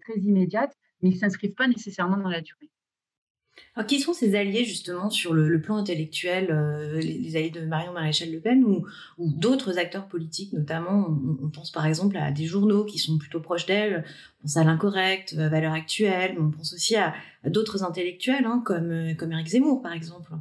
très 0.04 0.20
immédiate, 0.20 0.74
mais 1.02 1.12
ils 1.12 1.20
s'inscrivent 1.20 1.54
pas 1.54 1.68
nécessairement 1.68 2.18
dans 2.18 2.30
la 2.30 2.42
durée. 2.42 2.72
Alors, 3.76 3.88
qui 3.88 4.00
sont 4.00 4.14
ces 4.14 4.36
alliés 4.36 4.66
justement 4.66 5.10
sur 5.10 5.34
le, 5.34 5.62
plan 5.62 5.78
intellectuel, 5.78 6.48
euh, 6.52 7.00
les, 7.00 7.36
alliés 7.36 7.50
de 7.50 7.62
Marion 7.62 7.94
Maréchal 7.94 8.32
Le 8.32 8.40
Pen 8.40 8.64
ou, 8.64 8.86
d'autres 9.20 9.78
acteurs 9.78 10.08
politiques, 10.08 10.54
notamment 10.54 11.18
on, 11.42 11.50
pense 11.50 11.72
par 11.72 11.86
exemple 11.86 12.18
à 12.18 12.32
des 12.32 12.46
journaux 12.46 12.86
qui 12.86 13.00
sont 13.00 13.18
plutôt 13.18 13.40
proches 13.40 13.66
d'elle, 13.66 14.04
on 14.40 14.42
pense 14.44 14.58
à 14.58 14.64
l'Incorrect, 14.64 15.36
à 15.38 15.50
Valeurs 15.50 15.74
Actuelles, 15.74 16.34
mais 16.36 16.42
on 16.42 16.52
pense 16.52 16.74
aussi 16.74 16.96
à, 16.96 17.14
d'autres 17.46 17.84
intellectuels 17.84 18.46
hein, 18.46 18.62
comme, 18.66 19.16
comme 19.18 19.32
Eric 19.32 19.48
Zemmour 19.48 19.82
par 19.82 19.94
exemple. 19.94 20.32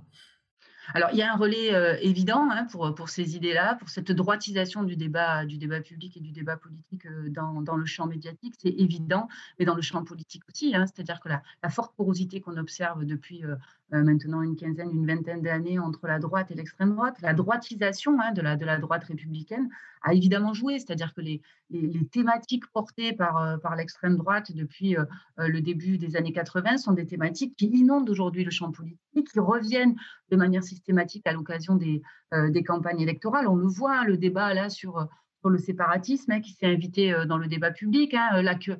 Alors, 0.95 1.11
il 1.13 1.19
y 1.19 1.23
a 1.23 1.33
un 1.33 1.37
relais 1.37 1.75
euh, 1.75 1.97
évident 2.01 2.49
hein, 2.51 2.65
pour, 2.65 3.09
ces 3.09 3.37
idées-là, 3.37 3.75
pour 3.75 3.89
cette 3.89 4.11
droitisation 4.11 4.83
du 4.83 4.97
débat, 4.97 5.45
du 5.45 5.59
débat 5.59 5.81
public 5.81 6.17
et 6.17 6.21
du 6.21 6.33
débat 6.33 6.57
politique 6.57 7.07
euh, 7.07 7.29
dans, 7.29 7.77
le 7.77 7.87
champ 7.87 8.07
médiatique, 8.07 8.55
c'est 8.59 8.71
évident, 8.71 9.29
mais 9.59 9.65
dans 9.65 9.75
le 9.75 9.83
champ 9.83 10.03
politique 10.05 10.43
aussi. 10.49 10.75
Hein, 10.75 10.87
C'est-à-dire 10.87 11.21
que 11.21 11.29
la, 11.29 11.43
la, 11.63 11.69
forte 11.69 11.95
porosité 11.95 12.41
qu'on 12.41 12.57
observe 12.57 13.05
depuis 13.05 13.45
euh, 13.45 13.57
maintenant 13.91 14.43
une 14.43 14.57
quinzaine, 14.57 14.91
une 14.91 15.07
vingtaine 15.07 15.43
d'années 15.43 15.79
entre 15.79 16.07
la 16.07 16.19
droite 16.19 16.51
et 16.51 16.55
l'extrême 16.55 16.95
droite, 16.95 17.17
la 17.23 17.33
droitisation 17.33 18.21
hein, 18.21 18.33
de, 18.33 18.43
la, 18.43 18.57
de 18.57 18.65
la 18.65 18.79
droite 18.79 19.05
républicaine 19.05 19.69
a 20.03 20.15
évidemment 20.15 20.53
joué. 20.53 20.79
C'est-à-dire 20.79 21.15
que 21.15 21.21
les, 21.21 21.41
les, 21.71 22.07
thématiques 22.07 22.67
portées 22.73 23.13
par, 23.13 23.59
par 23.61 23.77
l'extrême 23.77 24.17
droite 24.17 24.53
depuis 24.53 24.97
le 25.37 25.61
début 25.61 25.99
des 25.99 26.17
années 26.17 26.33
80 26.33 26.79
sont 26.79 26.93
des 26.93 27.07
thématiques 27.07 27.57
qui 27.57 27.67
inondent 27.67 28.11
aujourd'hui 28.11 28.45
le 28.45 28.51
champ 28.51 28.71
politique, 28.71 28.99
qui 29.33 29.41
reviennent 29.41 29.97
de 30.31 30.37
manière 30.37 30.63
systématique 30.63 31.27
à 31.27 31.33
l'occasion 31.33 31.75
des, 31.75 32.03
euh, 32.35 32.51
des, 32.51 32.63
campagnes 32.63 33.01
électorales. 33.01 33.49
On 33.49 33.57
le 33.57 33.67
voit, 33.67 34.05
le 34.05 34.17
débat 34.17 34.53
là 34.55 34.69
sur, 34.69 35.09
le 35.49 35.59
séparatisme 35.59 36.33
hein, 36.33 36.41
qui 36.41 36.53
s'est 36.53 36.67
invité 36.67 37.13
euh, 37.13 37.25
dans 37.25 37.39
le 37.39 37.47
débat 37.47 37.71
public. 37.71 38.15
Hein, 38.15 38.43
là, 38.43 38.55
que, 38.55 38.73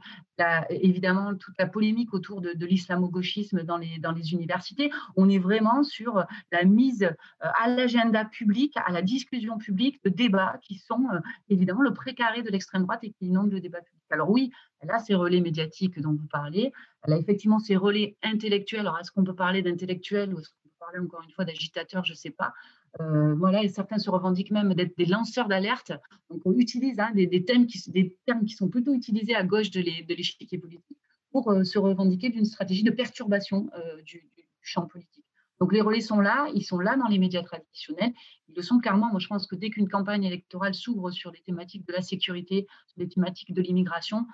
évidemment, 0.71 1.35
toute 1.35 1.55
la 1.59 1.67
polémique 1.67 2.15
autour 2.15 2.41
de, 2.41 2.53
l'islamo-gauchisme 2.65 3.63
dans 3.63 3.77
les, 3.77 4.33
universités. 4.33 4.91
On 5.17 5.29
est 5.29 5.39
vraiment 5.39 5.83
sur 5.83 6.25
la 6.53 6.65
mise 6.65 7.05
euh, 7.05 7.49
à 7.63 7.69
l'agenda 7.69 8.25
public, 8.25 8.75
à 8.77 8.93
la 8.93 9.03
discussion 9.03 9.59
publique 9.59 10.03
de 10.05 10.11
débats 10.11 10.59
qui 10.63 10.77
sont 10.77 11.07
évidemment 11.49 11.83
le 11.83 11.95
précaré 11.95 12.43
de 12.43 12.51
l'extrême 12.51 12.83
droite 12.83 13.01
et 13.03 13.11
qui 13.11 13.27
inondent 13.27 13.53
le 13.53 13.61
débat 13.61 13.81
public. 13.81 14.03
Alors 14.11 14.31
oui, 14.31 14.51
elle 14.81 14.91
a 14.91 14.99
ces 14.99 15.15
relais 15.15 15.41
médiatiques 15.41 16.01
dont 16.01 16.13
vous 16.13 16.27
parlez. 16.31 16.73
Elle 17.05 17.13
a 17.13 17.19
effectivement 17.19 17.59
ces 17.59 17.77
relais 17.77 18.17
intellectuels. 18.23 18.81
Alors, 18.81 18.99
est-ce 18.99 19.11
qu'on 19.11 19.25
peut 19.25 19.35
parler 19.35 19.63
d'intellectuels 19.63 20.35
ou 20.35 20.41
est-ce 20.41 20.51
qu'on 20.51 20.69
peut 20.69 20.75
parler 20.79 20.99
encore 20.99 21.23
une 21.23 21.31
fois 21.33 21.45
d'agitateurs 21.45 22.05
Je 22.05 22.13
ne 22.13 22.17
sais 22.17 22.31
pas. 22.31 22.53
Euh, 23.01 23.35
voilà, 23.35 23.63
et 23.63 23.69
certains 23.69 23.99
se 23.99 24.11
revendiquent 24.11 24.51
même 24.51 24.75
d'être 24.75 24.97
des 24.97 25.07
lanceurs 25.07 25.49
d'alerte. 25.49 25.93
Donc, 26.31 26.41
on 26.45 26.53
utilise 26.55 26.99
hein, 26.99 27.11
des, 27.15 27.45
thèmes 27.45 27.67
qui, 27.67 27.81
termes 28.27 28.45
qui 28.45 28.55
sont 28.55 28.69
plutôt 28.69 28.95
utilisés 28.95 29.35
à 29.35 29.45
gauche 29.45 29.71
de 29.71 29.81
l'échiquier 29.81 30.59
politique 30.59 30.99
pour 31.31 31.51
euh, 31.51 31.65
se 31.65 31.79
revendiquer 31.79 32.31
d'une 32.31 32.45
stratégie 32.45 32.83
de 32.83 32.91
perturbation 32.91 33.69
euh, 33.77 34.03
du, 34.03 34.29
du, 34.37 34.45
champ 34.63 34.87
politique. 34.87 35.25
Donc, 35.61 35.73
les 35.73 35.81
relais 35.81 36.01
sont 36.01 36.21
là, 36.21 36.49
ils 36.55 36.65
sont 36.65 36.79
là 36.79 36.97
dans 36.97 37.09
les 37.09 37.19
médias 37.19 37.43
traditionnels. 37.43 38.13
Ils 38.49 38.55
le 38.55 38.63
sont 38.63 38.79
clairement. 38.79 39.11
Moi, 39.11 39.19
je 39.19 39.27
pense 39.27 39.47
que 39.47 39.57
dès 39.57 39.71
qu'une 39.71 39.89
campagne 39.89 40.25
électorale 40.25 40.75
s'ouvre 40.75 41.11
sur 41.11 41.31
les 41.31 41.41
thématiques 41.41 41.87
de 41.87 41.93
la 41.93 42.03
sécurité, 42.03 42.67
sur 42.87 43.01
les 43.01 43.09
thématiques 43.09 43.53
de 43.53 43.63
l'immigration, 43.63 44.27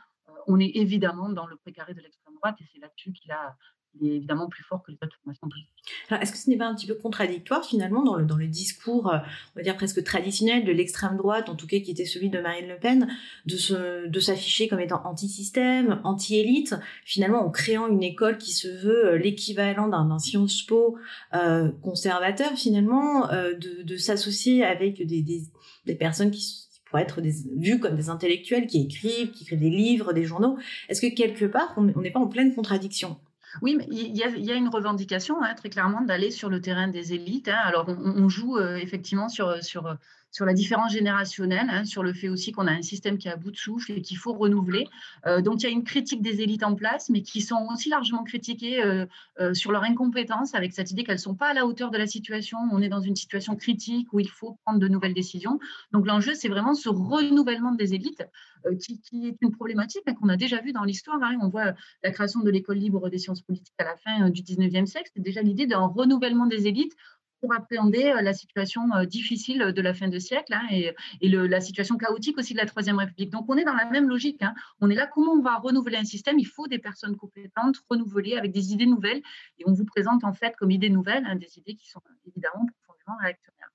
on 0.46 0.60
est 0.60 0.72
évidemment 0.74 1.28
dans 1.28 1.46
le 1.46 1.56
précaré 1.56 1.94
de 1.94 2.00
l'extrême 2.00 2.34
droite 2.34 2.56
et 2.60 2.64
c'est 2.72 2.80
là-dessus 2.80 3.12
qu'il 3.12 3.30
a 3.32 3.56
il 4.00 4.10
est 4.10 4.16
évidemment 4.16 4.48
plus 4.48 4.62
fort 4.64 4.82
que 4.82 4.90
les 4.90 4.98
autres 5.02 5.16
formations 5.22 5.48
politiques. 5.48 5.70
Est-ce 6.10 6.32
que 6.32 6.38
ce 6.38 6.50
n'est 6.50 6.56
pas 6.56 6.66
un 6.66 6.74
petit 6.74 6.86
peu 6.86 6.94
contradictoire 6.94 7.64
finalement 7.64 8.02
dans 8.02 8.16
le, 8.16 8.24
dans 8.24 8.36
le 8.36 8.46
discours, 8.46 9.08
euh, 9.12 9.18
on 9.54 9.58
va 9.58 9.62
dire 9.62 9.76
presque 9.76 10.02
traditionnel 10.02 10.64
de 10.64 10.72
l'extrême 10.72 11.16
droite, 11.16 11.48
en 11.48 11.54
tout 11.54 11.66
cas 11.66 11.78
qui 11.78 11.90
était 11.90 12.04
celui 12.04 12.30
de 12.30 12.40
Marine 12.40 12.68
Le 12.68 12.78
Pen, 12.78 13.08
de, 13.46 13.56
se, 13.56 14.06
de 14.06 14.20
s'afficher 14.20 14.68
comme 14.68 14.80
étant 14.80 15.02
anti-système, 15.04 16.00
anti-élite, 16.04 16.74
finalement 17.04 17.44
en 17.44 17.50
créant 17.50 17.86
une 17.86 18.02
école 18.02 18.38
qui 18.38 18.52
se 18.52 18.68
veut 18.68 19.06
euh, 19.06 19.18
l'équivalent 19.18 19.88
d'un, 19.88 20.06
d'un 20.06 20.18
Sciences 20.18 20.62
Po 20.62 20.96
euh, 21.34 21.70
conservateur 21.82 22.52
finalement, 22.52 23.28
de, 23.28 23.96
s'associer 23.96 24.64
avec 24.64 25.06
des, 25.06 25.22
des, 25.22 25.42
des 25.86 25.94
personnes 25.94 26.30
qui 26.30 26.64
pour 26.94 27.00
être 27.00 27.20
des, 27.20 27.32
vus 27.56 27.80
comme 27.80 27.96
des 27.96 28.08
intellectuels 28.08 28.68
qui 28.68 28.82
écrivent, 28.82 29.32
qui 29.32 29.42
écrivent 29.42 29.58
des 29.58 29.68
livres, 29.68 30.12
des 30.12 30.22
journaux. 30.22 30.56
Est-ce 30.88 31.00
que 31.00 31.12
quelque 31.12 31.44
part, 31.44 31.74
on 31.76 31.82
n'est 31.82 32.12
pas 32.12 32.20
en 32.20 32.28
pleine 32.28 32.54
contradiction? 32.54 33.18
Oui, 33.62 33.76
mais 33.76 33.86
il 33.90 34.16
y, 34.16 34.52
a, 34.52 34.54
une 34.54 34.68
revendication 34.68 35.42
hein, 35.42 35.54
très 35.54 35.70
clairement 35.70 36.00
d'aller 36.00 36.30
sur 36.30 36.48
le 36.48 36.60
terrain 36.60 36.88
des 36.88 37.14
élites. 37.14 37.48
Hein. 37.48 37.60
Alors, 37.64 37.88
on, 37.88 38.28
joue 38.28 38.58
euh, 38.58 38.76
effectivement 38.76 39.28
sur, 39.28 39.56
sur 40.34 40.44
la 40.44 40.52
différence 40.52 40.92
générationnelle, 40.92 41.68
hein, 41.70 41.84
sur 41.84 42.02
le 42.02 42.12
fait 42.12 42.28
aussi 42.28 42.50
qu'on 42.50 42.66
a 42.66 42.72
un 42.72 42.82
système 42.82 43.18
qui 43.18 43.28
est 43.28 43.30
à 43.30 43.36
bout 43.36 43.52
de 43.52 43.56
souffle 43.56 43.92
et 43.92 44.02
qu'il 44.02 44.16
faut 44.16 44.32
renouveler. 44.32 44.88
Euh, 45.26 45.40
donc, 45.40 45.62
il 45.62 45.66
y 45.66 45.68
a 45.68 45.70
une 45.70 45.84
critique 45.84 46.22
des 46.22 46.40
élites 46.40 46.64
en 46.64 46.74
place, 46.74 47.08
mais 47.08 47.22
qui 47.22 47.40
sont 47.40 47.68
aussi 47.72 47.88
largement 47.88 48.24
critiquées 48.24 48.82
euh, 48.82 49.06
euh, 49.38 49.54
sur 49.54 49.70
leur 49.70 49.84
incompétence, 49.84 50.56
avec 50.56 50.72
cette 50.72 50.90
idée 50.90 51.04
qu'elles 51.04 51.14
ne 51.14 51.20
sont 51.20 51.36
pas 51.36 51.50
à 51.50 51.54
la 51.54 51.64
hauteur 51.66 51.92
de 51.92 51.98
la 51.98 52.08
situation. 52.08 52.58
On 52.72 52.82
est 52.82 52.88
dans 52.88 53.00
une 53.00 53.14
situation 53.14 53.54
critique 53.54 54.12
où 54.12 54.18
il 54.18 54.28
faut 54.28 54.58
prendre 54.64 54.80
de 54.80 54.88
nouvelles 54.88 55.14
décisions. 55.14 55.60
Donc, 55.92 56.04
l'enjeu, 56.04 56.34
c'est 56.34 56.48
vraiment 56.48 56.74
ce 56.74 56.88
renouvellement 56.88 57.70
des 57.70 57.94
élites 57.94 58.24
qui, 58.80 59.28
est 59.28 59.36
une 59.40 59.52
problématique 59.52 60.02
hein, 60.06 60.14
qu'on 60.14 60.28
a 60.28 60.36
déjà 60.36 60.60
vu 60.60 60.72
dans 60.72 60.82
l'histoire. 60.82 61.22
Hein. 61.22 61.36
On 61.42 61.48
voit 61.48 61.74
la 62.02 62.10
création 62.10 62.40
de 62.40 62.50
l'école 62.50 62.78
libre 62.78 63.08
des 63.08 63.18
sciences 63.18 63.42
politiques 63.42 63.74
à 63.78 63.84
la 63.84 63.96
fin 63.98 64.30
du 64.30 64.42
19e 64.42 64.86
siècle. 64.86 65.10
C'est 65.14 65.22
déjà 65.22 65.42
l'idée 65.42 65.66
d'un 65.66 65.86
renouvellement 65.86 66.46
des 66.46 66.66
élites 66.66 66.96
pour 67.44 67.54
appréhender 67.54 68.06
euh, 68.06 68.22
la 68.22 68.32
situation 68.32 68.82
difficile 69.04 69.72
de 69.76 69.82
la 69.82 69.92
fin 69.92 70.08
de 70.08 70.18
siècle 70.18 70.54
hein, 70.54 70.62
et, 70.70 70.94
la 71.20 71.60
situation 71.60 71.98
chaotique 71.98 72.38
aussi 72.38 72.54
de 72.54 72.58
la 72.58 72.64
Troisième 72.64 72.96
République. 72.96 73.30
Donc 73.30 73.44
on 73.48 73.56
est 73.58 73.64
dans 73.64 73.74
la 73.74 73.84
même 73.90 74.08
logique. 74.08 74.42
Hein. 74.42 74.54
On 74.80 74.88
est 74.88 74.94
là, 74.94 75.06
comment 75.06 75.32
on 75.32 75.42
va 75.42 75.56
renouveler 75.56 75.98
un 75.98 76.04
système? 76.04 76.38
Il 76.38 76.46
faut 76.46 76.66
des 76.68 76.78
personnes 76.78 77.16
compétentes, 77.16 77.76
renouvelées, 77.90 78.36
avec 78.36 78.50
des 78.50 78.72
idées 78.72 78.86
nouvelles. 78.86 79.20
Et 79.58 79.64
on 79.66 79.72
vous 79.72 79.84
présente 79.84 80.24
en 80.24 80.32
fait 80.32 80.56
comme 80.56 80.70
idées 80.70 80.88
nouvelles 80.88 81.24
hein, 81.26 81.36
des 81.36 81.58
idées 81.58 81.74
qui 81.74 81.86
sont 81.86 82.00
évidemment 82.26 82.64
profondément 82.86 83.18
réactionnaires. 83.20 83.70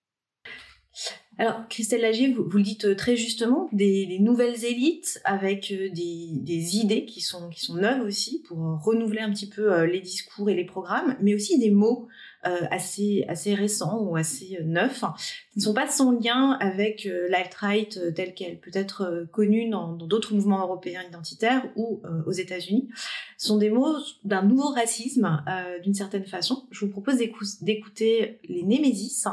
Alors, 1.38 1.67
Christelle 1.69 2.01
Lagier, 2.01 2.34
vous, 2.34 2.58
le 2.58 2.63
dites 2.63 2.95
très 2.97 3.15
justement, 3.15 3.69
des, 3.71 4.17
nouvelles 4.19 4.65
élites 4.65 5.21
avec 5.23 5.69
des, 5.69 6.32
des, 6.34 6.77
idées 6.77 7.05
qui 7.05 7.21
sont, 7.21 7.49
qui 7.49 7.62
sont 7.62 7.75
neuves 7.75 8.01
aussi 8.01 8.41
pour 8.47 8.58
renouveler 8.84 9.21
un 9.21 9.29
petit 9.29 9.47
peu 9.47 9.86
les 9.86 10.01
discours 10.01 10.49
et 10.49 10.55
les 10.55 10.65
programmes, 10.65 11.15
mais 11.21 11.36
aussi 11.36 11.60
des 11.60 11.71
mots 11.71 12.08
euh, 12.08 12.29
assez, 12.43 13.25
assez 13.28 13.54
récents 13.54 14.02
ou 14.02 14.15
assez 14.15 14.60
neufs 14.63 15.04
qui 15.52 15.60
ne 15.60 15.63
sont 15.63 15.73
pas 15.73 15.88
sans 15.88 16.12
lien 16.12 16.58
avec 16.62 17.06
euh, 17.06 17.28
l'alt-right 17.30 18.13
telle 18.13 18.34
qu'elle 18.34 18.60
peut 18.60 18.71
être 18.73 19.28
connue 19.32 19.69
dans 19.69 19.93
d'autres 19.93 20.34
mouvements 20.34 20.62
européens 20.62 21.04
identitaires 21.08 21.65
ou 21.75 22.02
euh, 22.06 22.23
aux 22.25 22.32
États-Unis. 22.32 22.89
Sont 23.38 23.58
des 23.58 23.69
mots 23.69 23.97
d'un 24.23 24.43
nouveau 24.43 24.69
racisme 24.69 25.43
d'une 25.84 25.93
certaine 25.93 26.25
façon. 26.25 26.67
Je 26.71 26.86
vous 26.86 26.91
propose 26.91 27.17
d'écouter 27.62 28.39
les 28.47 28.63
Némésis 28.63 29.28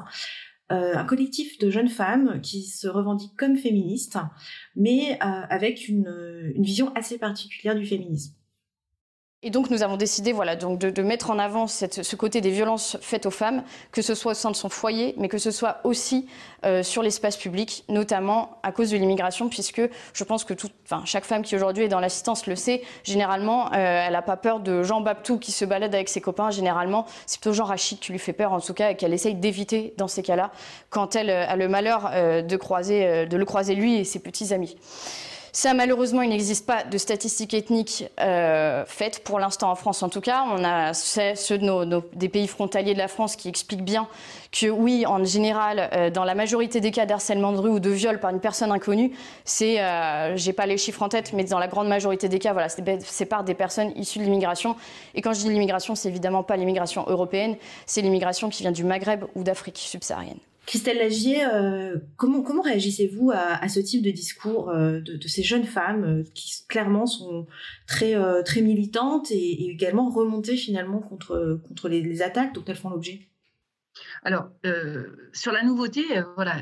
euh, 0.73 0.97
un 0.97 1.05
collectif 1.05 1.59
de 1.59 1.71
jeunes 1.71 1.88
femmes 1.88 2.40
qui 2.40 2.62
se 2.64 2.88
revendiquent 2.88 3.37
comme 3.37 3.57
féministes, 3.57 4.19
mais 4.75 5.12
euh, 5.12 5.42
avec 5.49 5.87
une, 5.87 6.53
vision 6.57 6.92
assez 6.95 7.19
particulière 7.19 7.77
du 7.77 7.87
féminisme. 7.87 8.35
Et 9.47 9.51
donc 9.51 9.71
nous 9.71 9.85
avons 9.85 9.97
décidé 9.97 10.33
voilà, 10.33 10.57
donc 10.57 10.81
de, 10.81 11.03
mettre 11.03 11.31
en 11.31 11.39
avant 11.39 11.69
ce 11.69 12.17
côté 12.17 12.41
des 12.41 12.51
violences 12.51 12.97
faites 13.01 13.27
aux 13.27 13.31
femmes, 13.31 13.63
que 13.93 14.03
ce 14.03 14.17
soit 14.17 14.33
au 14.33 14.35
sein 14.35 14.51
de 14.51 14.57
son 14.57 14.69
foyer, 14.69 15.15
mais 15.19 15.29
que 15.29 15.39
ce 15.39 15.53
soit 15.53 15.79
aussi 15.85 16.27
euh, 16.65 16.83
sur 16.83 17.01
l'espace 17.01 17.37
public, 17.37 17.85
notamment 17.89 18.59
à 18.65 18.73
cause 18.73 18.91
de 18.91 18.97
l'immigration, 18.97 19.49
puisque 19.49 19.83
je 20.15 20.25
pense 20.25 20.43
que 20.43 20.53
chaque 21.05 21.25
femme 21.25 21.43
qui 21.43 21.55
aujourd'hui 21.55 21.85
est 21.85 21.89
dans 21.89 22.01
l'assistance 22.01 22.49
le 22.49 22.57
sait, 22.57 22.83
généralement, 23.05 23.67
euh, 23.67 24.07
elle 24.07 24.15
n'a 24.15 24.23
pas 24.23 24.37
peur 24.37 24.59
de 24.59 24.83
Jean 24.83 25.01
Baptou 25.01 25.39
qui 25.39 25.53
se 25.53 25.65
balade 25.65 25.95
avec 25.95 26.09
ses 26.09 26.21
copains, 26.21 26.51
généralement, 26.51 27.07
c'est 27.27 27.41
plutôt 27.41 27.55
Jean 27.55 27.67
Rachid 27.67 28.01
qui 28.01 28.11
lui 28.11 28.19
fait 28.19 28.33
peur, 28.33 28.53
en 28.53 28.61
tout 28.61 28.75
cas, 28.75 28.91
et 28.91 28.97
qu'elle 28.97 29.15
essaye 29.15 29.37
d'éviter 29.37 29.95
dans 29.97 30.09
ces 30.09 30.25
cas-là, 30.25 30.51
quand 30.91 31.15
elle 31.15 31.31
a 31.31 31.55
le 31.55 31.69
malheur 31.69 32.11
euh, 32.13 32.43
de 32.43 32.57
le 33.37 33.45
croiser 33.45 33.77
lui 33.77 33.95
et 33.95 34.03
ses 34.03 34.19
petits 34.19 34.53
amis. 34.53 34.77
Ça, 35.57 35.73
malheureusement, 35.73 36.21
il 36.21 36.29
n'existe 36.29 36.66
pas 36.66 36.85
de 36.85 36.99
statistiques 36.99 37.55
ethniques 37.55 38.05
euh, 38.21 38.85
faites, 38.87 39.25
pour 39.25 39.38
l'instant 39.38 39.71
en 39.71 39.75
France 39.75 40.03
en 40.03 40.11
tout 40.11 40.21
cas. 40.21 40.45
On 40.51 40.62
a 40.62 40.92
ceux 40.92 41.57
de 41.57 42.03
des 42.14 42.29
pays 42.29 42.47
frontaliers 42.47 42.92
de 42.92 42.99
la 42.99 43.09
France 43.09 43.37
qui 43.37 43.49
expliquent 43.49 43.83
bien 43.83 44.07
que 44.53 44.66
oui, 44.66 45.07
en 45.07 45.25
général, 45.25 45.88
euh, 45.95 46.11
dans 46.11 46.25
la 46.25 46.35
majorité 46.35 46.83
des 46.83 46.90
cas 46.90 47.07
d'harcèlement 47.07 47.53
de 47.53 47.59
rue 47.59 47.71
ou 47.71 47.81
de 47.81 47.88
viol 47.88 48.21
par 48.21 48.33
une 48.33 48.40
personne 48.40 48.71
inconnue, 48.71 49.12
c'est, 49.47 49.81
euh, 49.81 50.37
j'ai 50.37 50.53
pas 50.53 50.66
les 50.66 50.77
chiffres 50.77 51.03
en 51.03 51.09
tête, 51.09 51.33
mais 51.33 51.45
dans 51.45 51.59
la 51.59 51.69
grande 51.69 51.88
majorité 51.88 52.29
des 52.29 52.38
cas, 52.38 52.53
voilà, 52.53 52.69
c'est 52.69 53.25
par 53.25 53.42
des 53.42 53.55
personnes 53.55 53.92
issues 53.97 54.19
de 54.19 54.25
l'immigration. 54.25 54.77
Et 55.14 55.23
quand 55.23 55.33
je 55.33 55.40
dis 55.40 55.49
l'immigration, 55.49 55.95
c'est 55.95 56.11
évidemment 56.11 56.42
pas 56.42 56.59
l'immigration 56.59 57.07
européenne, 57.09 57.57
c'est 57.87 58.03
l'immigration 58.03 58.51
qui 58.51 58.62
vient 58.62 58.73
du 58.73 58.85
Maghreb 58.85 59.25
ou 59.35 59.42
d'Afrique 59.42 59.79
subsaharienne. 59.79 60.37
Christelle 60.66 60.98
Lagier, 60.98 61.44
euh, 61.44 61.96
comment, 62.16 62.42
réagissez-vous 62.61 63.31
à, 63.33 63.68
ce 63.68 63.79
type 63.79 64.02
de 64.02 64.11
discours 64.11 64.70
euh, 64.70 65.00
de, 65.00 65.29
ces 65.29 65.44
jeunes 65.44 65.64
femmes 65.64 66.05
euh, 66.05 66.22
qui 66.35 66.66
clairement 66.68 67.07
sont 67.07 67.46
très, 67.87 68.16
militantes 68.61 69.31
et, 69.31 69.70
également 69.70 70.11
remontées 70.11 70.57
finalement 70.57 70.98
contre, 70.98 71.88
les, 71.88 72.22
attaques 72.22 72.52
dont 72.52 72.64
elles 72.66 72.76
font 72.76 72.90
l'objet? 72.90 73.29
Alors, 74.24 74.50
sur 75.33 75.52
la 75.52 75.62
nouveauté, 75.62 76.05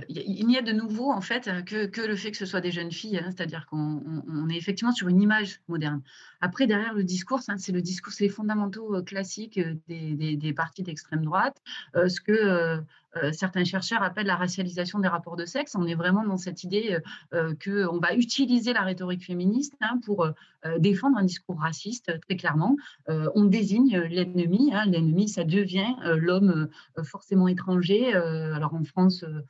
il 0.09 0.47
n'y 0.47 0.59
a 0.59 0.63
de 0.63 0.71
nouveau 0.71 1.11
en 1.11 1.21
fait 1.21 1.51
que, 1.65 2.07
le 2.07 2.15
fait 2.15 2.31
que 2.31 2.37
ce 2.37 2.47
soit 2.47 2.61
des 2.61 2.71
jeunes 2.71 2.93
filles, 2.93 3.19
hein, 3.19 3.31
c'est-à-dire 3.35 3.67
qu'on 3.69 4.23
on 4.29 4.49
est 4.49 4.57
effectivement 4.57 4.93
sur 4.93 5.09
une 5.09 5.21
image 5.21 5.61
moderne. 5.67 6.03
Après, 6.45 6.67
derrière 6.67 6.93
le 6.93 7.05
discours, 7.05 7.41
c'est 7.41 7.73
le 7.73 7.81
discours, 7.81 8.13
c'est 8.13 8.25
les 8.25 8.31
fondamentaux 8.31 9.03
classiques 9.03 9.59
des, 9.89 10.37
des, 10.37 10.53
partis 10.53 10.83
d'extrême 10.83 11.25
droite, 11.25 11.57
ce 11.95 12.21
que 12.21 12.83
certains 13.33 13.65
chercheurs 13.65 14.03
appellent 14.03 14.27
la 14.27 14.37
racialisation 14.37 14.99
des 14.99 15.09
rapports 15.09 15.37
de 15.37 15.47
sexe. 15.47 15.75
On 15.75 15.87
est 15.87 15.95
vraiment 15.95 16.23
dans 16.23 16.37
cette 16.37 16.63
idée 16.63 16.99
qu'on 17.33 17.99
va 17.99 18.15
utiliser 18.15 18.75
la 18.75 18.83
rhétorique 18.83 19.25
féministe 19.25 19.75
hein, 19.81 19.99
pour 20.05 20.29
défendre 20.79 21.17
un 21.17 21.25
discours 21.25 21.59
raciste, 21.59 22.13
très 22.29 22.37
clairement. 22.37 22.77
on 23.09 23.45
désigne 23.45 23.99
l'ennemi. 24.11 24.71
Hein. 24.75 24.85
L'ennemi, 24.85 25.31
ça 25.31 25.45
devient 25.45 25.95
l'homme 26.05 26.69
forcément 27.05 27.49
étranger. 27.49 28.13
alors 28.13 28.75
en 28.75 28.85
France, 28.85 29.25
euh, 29.25 29.41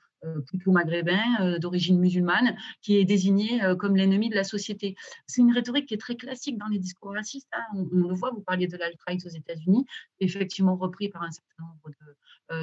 plutôt 0.47 0.73
maghrébin, 0.73 1.23
euh, 1.41 1.59
d'origine 1.59 1.99
musulmane, 1.99 2.57
qui 2.83 2.97
est 2.97 3.05
désigné 3.05 3.63
euh, 3.63 3.77
comme 3.77 3.97
l'ennemi 3.97 4.29
de 4.29 4.35
la 4.35 4.45
société. 4.45 4.97
C'est 5.27 5.43
une 5.43 5.53
rhétorique 5.53 5.87
qui 5.87 5.95
est 5.95 5.99
très 5.99 6.17
classique 6.17 6.59
dans 6.59 6.67
les 6.67 6.79
discours 6.79 7.13
racistes. 7.13 7.49
Hein. 7.53 7.63
On, 7.75 8.09
le 8.09 8.15
voit, 8.15 8.31
vous 8.31 8.41
parliez 8.41 8.67
de 8.67 8.77
l'alt-right 8.77 9.25
aux 9.25 9.31
États-Unis, 9.31 9.85
effectivement 10.21 10.77
repris 10.77 11.09
par 11.09 11.23
un 11.23 11.31
certain 11.31 11.63
nombre 11.63 11.91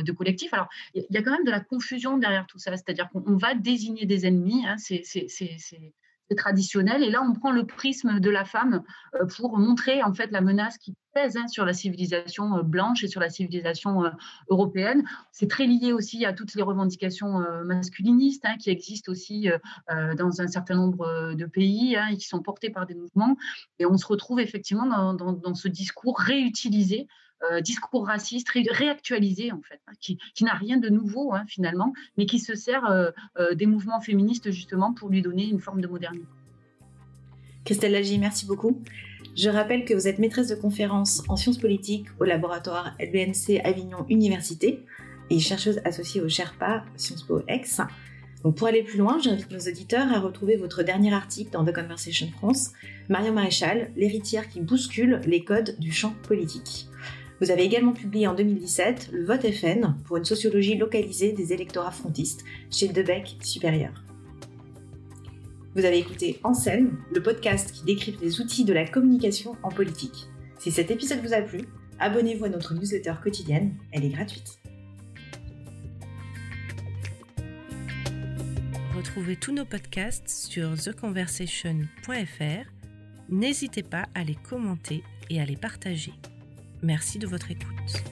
de, 0.04 0.12
collectifs. 0.12 0.54
Alors, 0.54 0.69
il 0.93 1.06
y 1.10 1.17
a 1.17 1.24
quand 1.24 1.32
même 1.32 1.43
de 1.43 1.52
la 1.52 1.60
confusion 1.60 2.17
derrière 2.17 2.45
tout 2.47 2.60
ça, 2.60 2.71
c'est-à-dire 2.71 3.10
qu'on 3.10 3.36
va 3.38 3.56
désigner 3.56 4.06
des 4.06 4.26
ennemis, 4.26 4.65
hein. 4.67 4.76
Traditionnel. 6.36 7.04
Et 7.04 7.10
là, 7.10 7.22
on 7.22 7.34
prend 7.34 7.52
le 7.52 7.65
prisme 7.65 8.20
de 8.20 8.30
la 8.30 8.46
femme 8.46 8.84
euh, 9.15 9.26
pour 9.26 9.58
montrer 9.58 10.04
en 10.04 10.13
fait 10.13 10.32
la 10.32 10.41
menace 10.41 10.78
qui 10.78 10.96
pèse 11.13 11.38
hein, 11.38 11.48
sur 11.48 11.65
la 11.65 11.74
civilisation 11.74 12.58
euh, 12.58 12.63
blanche 12.63 13.04
et 13.04 13.08
sur 13.08 13.20
la 13.20 13.30
civilisation 13.30 14.06
euh, 14.06 14.10
européenne. 14.50 15.04
C'est 15.32 15.50
très 15.50 15.65
lié 15.65 15.94
aussi 15.94 16.26
à 16.26 16.34
toutes 16.34 16.56
les 16.56 16.62
revendications 16.62 17.44
masculinistes 17.65 18.46
hein, 18.46 18.58
qui 18.58 18.70
existent 18.70 19.12
aussi 19.12 19.50
dans 19.89 20.41
un 20.41 20.48
certain 20.48 20.76
nombre 20.76 21.34
de 21.34 21.46
pays 21.46 21.96
hein, 21.96 22.08
et 22.08 22.17
qui 22.17 22.28
sont 22.28 22.41
portées 22.41 22.70
par 22.70 22.86
des 22.86 22.96
mouvements. 22.96 23.38
Et 23.80 23.86
on 23.86 23.98
se 23.98 24.06
retrouve 24.06 24.39
effectivement 24.39 25.13
dans 25.13 25.56
ce 25.56 25.67
discours 25.67 26.20
réutilisé 26.20 27.08
euh, 27.49 27.62
discours 27.62 28.06
raciste 28.06 28.49
réactualisé 28.49 29.51
en 29.51 29.62
fait, 29.62 29.82
hein, 29.88 29.93
qui, 29.99 30.17
n'a 30.41 30.54
rien 30.54 30.77
de 30.77 30.89
nouveau 30.89 31.34
hein, 31.34 31.43
finalement, 31.47 31.93
mais 32.17 32.25
qui 32.25 32.39
se 32.39 32.56
sert 32.56 32.86
euh, 32.86 33.10
euh, 33.39 33.56
des 33.56 33.65
mouvements 33.65 34.01
féministes 34.01 34.51
justement 34.51 34.93
pour 34.93 35.10
lui 35.10 35.21
donner 35.21 35.47
une 35.47 35.60
forme 35.60 35.82
de 35.82 35.88
modernité. 35.88 36.27
Christelle 37.65 37.93
Lagy, 37.93 38.17
merci 38.19 38.45
beaucoup. 38.45 38.82
Je 39.36 39.49
rappelle 39.49 39.86
que 39.86 39.93
vous 39.93 40.08
êtes 40.08 40.19
maîtresse 40.19 40.49
de 40.49 40.56
conférence 40.56 41.23
en 41.30 41.36
sciences 41.36 41.58
politiques 41.58 42.08
au 42.19 42.25
laboratoire 42.25 42.95
LBNC 42.99 43.62
Avignon 43.63 44.06
Université 44.10 44.84
et 45.30 45.39
chercheuse 45.39 45.80
associée 45.86 46.21
au 46.21 46.30
Sherpa 46.30 46.84
Sciences 46.95 47.23
Po 47.23 47.41
X. 47.47 47.82
Donc 48.43 48.56
pour 48.56 48.67
aller 48.67 48.84
plus 48.84 48.97
loin, 48.97 49.19
j'invite 49.19 49.51
nos 49.51 49.60
auditeurs 49.60 50.12
à 50.12 50.19
retrouver 50.19 50.58
votre 50.58 50.84
dernier 50.84 51.13
article 51.13 51.51
dans 51.51 51.63
The 51.63 51.73
Conversation 51.73 52.27
France, 52.38 52.71
Marion 53.10 53.34
Maréchal, 53.34 53.91
l'héritière 53.95 54.49
qui 54.49 54.62
bouscule 54.62 55.21
les 55.25 55.43
codes 55.43 55.75
du 55.80 55.91
champ 55.91 56.13
politique. 56.23 56.88
Vous 57.41 57.49
avez 57.49 57.63
également 57.63 57.93
publié 57.93 58.27
en 58.27 58.36
2017 58.36 59.10
le 59.12 59.25
vote 59.25 59.51
FN 59.51 59.95
pour 60.06 60.17
une 60.17 60.25
sociologie 60.25 60.77
localisée 60.77 61.32
des 61.32 61.54
électorats 61.54 61.89
frontistes 61.89 62.45
chez 62.69 62.88
Debec 62.88 63.36
Supérieur. 63.41 64.06
Vous 65.73 65.84
avez 65.84 65.97
écouté 65.97 66.39
En 66.43 66.54
le 66.54 67.23
podcast 67.23 67.71
qui 67.71 67.84
décrypte 67.84 68.21
les 68.21 68.39
outils 68.41 68.63
de 68.63 68.73
la 68.73 68.88
communication 68.88 69.56
en 69.63 69.69
politique. 69.69 70.27
Si 70.60 70.69
cet 70.69 70.91
épisode 70.91 71.21
vous 71.21 71.34
a 71.34 71.41
plu, 71.41 71.62
abonnez-vous 71.97 72.45
à 72.45 72.49
notre 72.49 72.75
newsletter 72.75 73.15
quotidienne, 73.23 73.73
elle 73.91 74.06
est 74.06 74.10
gratuite. 74.10 74.60
Retrouvez 78.95 79.36
tous 79.36 79.51
nos 79.51 79.65
podcasts 79.65 80.30
sur 80.30 80.80
theconversation.fr. 80.80 82.69
N'hésitez 83.30 83.82
pas 83.82 84.06
à 84.13 84.23
les 84.23 84.36
commenter 84.36 85.01
et 85.32 85.41
à 85.41 85.45
les 85.45 85.58
partager. 85.58 86.13
Merci 86.82 87.20
de 87.20 87.28
votre 87.28 87.52
écoute. 87.52 88.04